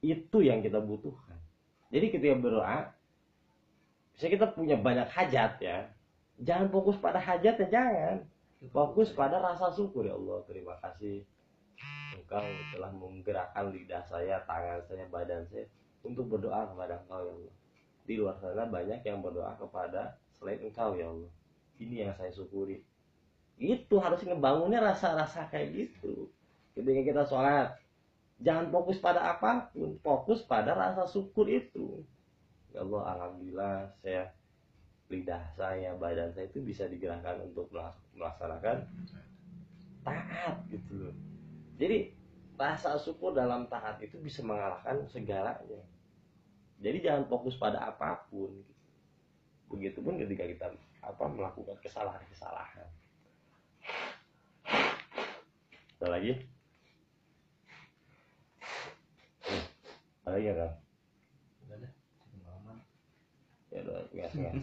[0.00, 1.36] itu yang kita butuhkan.
[1.92, 2.88] Jadi ketika berdoa,
[4.16, 5.92] bisa kita punya banyak hajat ya.
[6.40, 8.16] Jangan fokus pada hajatnya, jangan.
[8.72, 10.40] Fokus pada rasa syukur ya Allah.
[10.48, 11.20] Terima kasih
[12.16, 15.68] Engkau telah menggerakkan lidah saya, tangan saya, badan saya
[16.00, 17.54] untuk berdoa kepada Engkau ya Allah.
[18.08, 21.28] Di luar sana banyak yang berdoa kepada selain Engkau ya Allah.
[21.76, 22.87] Ini yang saya syukuri.
[23.58, 26.30] Itu harus ngebangunnya rasa-rasa kayak gitu.
[26.78, 27.74] Ketika kita sholat,
[28.38, 32.06] jangan fokus pada apa pun, fokus pada rasa syukur itu.
[32.70, 34.30] Ya Allah, alhamdulillah saya
[35.10, 37.66] lidah saya, badan saya itu bisa digerakkan untuk
[38.14, 38.86] melaksanakan
[40.06, 41.16] taat gitu loh.
[41.80, 42.14] Jadi
[42.58, 45.82] rasa syukur dalam taat itu bisa mengalahkan segalanya.
[46.78, 48.54] Jadi jangan fokus pada apa pun.
[49.68, 50.66] Begitupun ketika kita
[51.02, 52.86] apa melakukan kesalahan-kesalahan.
[55.98, 56.32] Ada lagi?
[59.44, 59.64] Hmm,
[60.24, 60.72] Ada lagi ya kan?
[63.68, 64.54] Ya udah setengah setengah.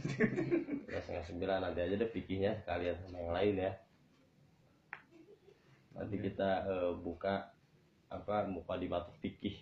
[0.90, 3.72] Ya setengah sembilan nanti aja deh pikirnya sekalian sama yang lain ya.
[5.96, 7.56] Nanti kita eh, buka
[8.10, 9.56] apa muka di batu fikih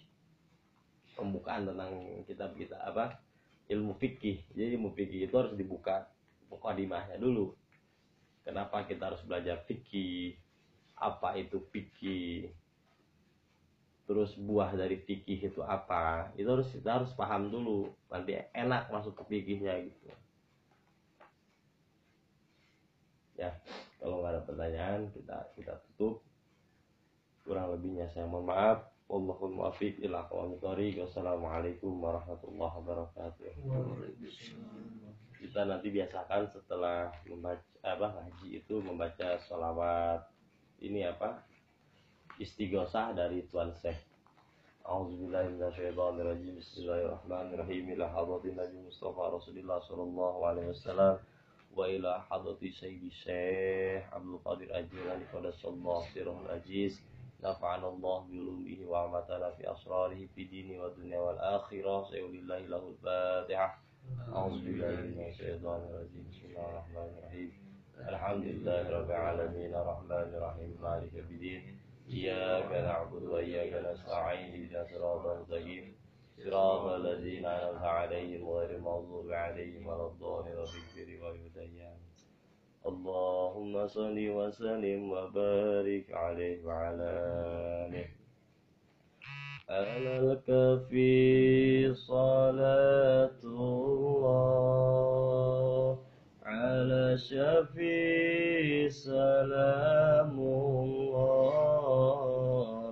[1.15, 3.21] pembukaan tentang kitab kita apa
[3.69, 6.09] ilmu fikih jadi ilmu fikih itu harus dibuka
[6.51, 7.55] mukadimahnya dulu
[8.43, 10.37] kenapa kita harus belajar fikih?
[10.99, 12.51] Apa itu fikih?
[14.03, 16.31] Terus buah dari fikih itu apa?
[16.35, 20.11] Itu harus kita harus paham dulu nanti enak masuk ke fikihnya gitu.
[23.39, 23.55] Ya
[23.97, 26.19] kalau nggak ada pertanyaan kita kita tutup.
[27.43, 28.91] Kurang lebihnya saya mohon maaf.
[29.07, 30.95] Wallahul muwaffiq ila aqwamit thoriq.
[31.03, 33.51] Wassalamualaikum warahmatullahi wabarakatuh
[35.42, 40.26] Kita nanti biasakan setelah membaca apa ngaji itu membaca sholawat
[40.82, 41.42] ini apa
[42.42, 43.98] istighosah dari Tuan Syekh.
[44.82, 46.58] A'udzubillahi minasyaitonirrajim.
[46.58, 47.82] Bismillahirrahmanirrahim.
[47.94, 51.14] Ila hadratin Nabi Mustafa Rasulullah sallallahu alaihi wasallam
[51.76, 56.98] wa ila hadrati Sayyidi Syekh Abdul Qadir Ajilani qadasallahu sirrul aziz.
[57.38, 63.81] نفعنا الله بعلومه وعمتنا في أسراره في دينه والدنيا والآخرة سيولي الله له الفاتحة
[64.11, 66.23] أعوذ بالله من الشيطان الرجيم.
[66.31, 67.51] بسم الله الرحمن الرحيم.
[68.09, 69.75] الحمد لله رب العالمين.
[69.75, 70.77] الرحمن الرحيم.
[70.83, 71.61] مالك يوم الدين.
[72.09, 74.49] إياك نعبد وإياك نستعين.
[74.53, 75.95] اهدنا الصراط المستقيم.
[76.43, 80.55] صراط الذين أنعمت عليهم غير المغضوب عليهم ولا الضالين.
[80.57, 81.97] اغفر والهديان
[82.85, 87.09] اللهم صل وسلم وبارك عليه وعلى
[87.87, 88.22] آله.
[89.73, 90.35] أنا
[90.89, 94.77] في صلاة الله
[96.45, 101.81] على شفي سلام الله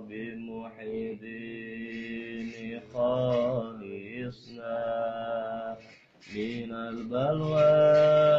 [0.10, 4.82] بمحي الدين خالصنا
[6.36, 8.31] من البلوى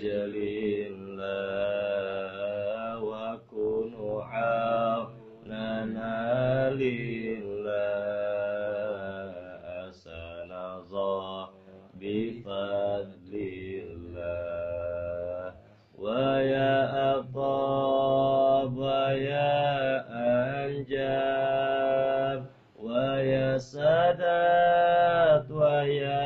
[0.00, 0.36] لأجل
[0.90, 2.32] الله
[3.04, 6.16] وكونوا عوننا
[6.70, 7.70] لله.
[9.88, 11.48] أسنظر
[12.00, 13.32] بفضل
[13.84, 15.52] الله.
[15.98, 16.72] ويا
[17.18, 19.60] أطاب ويا
[20.64, 22.40] أنجاب
[22.76, 26.19] ويا سادات ويا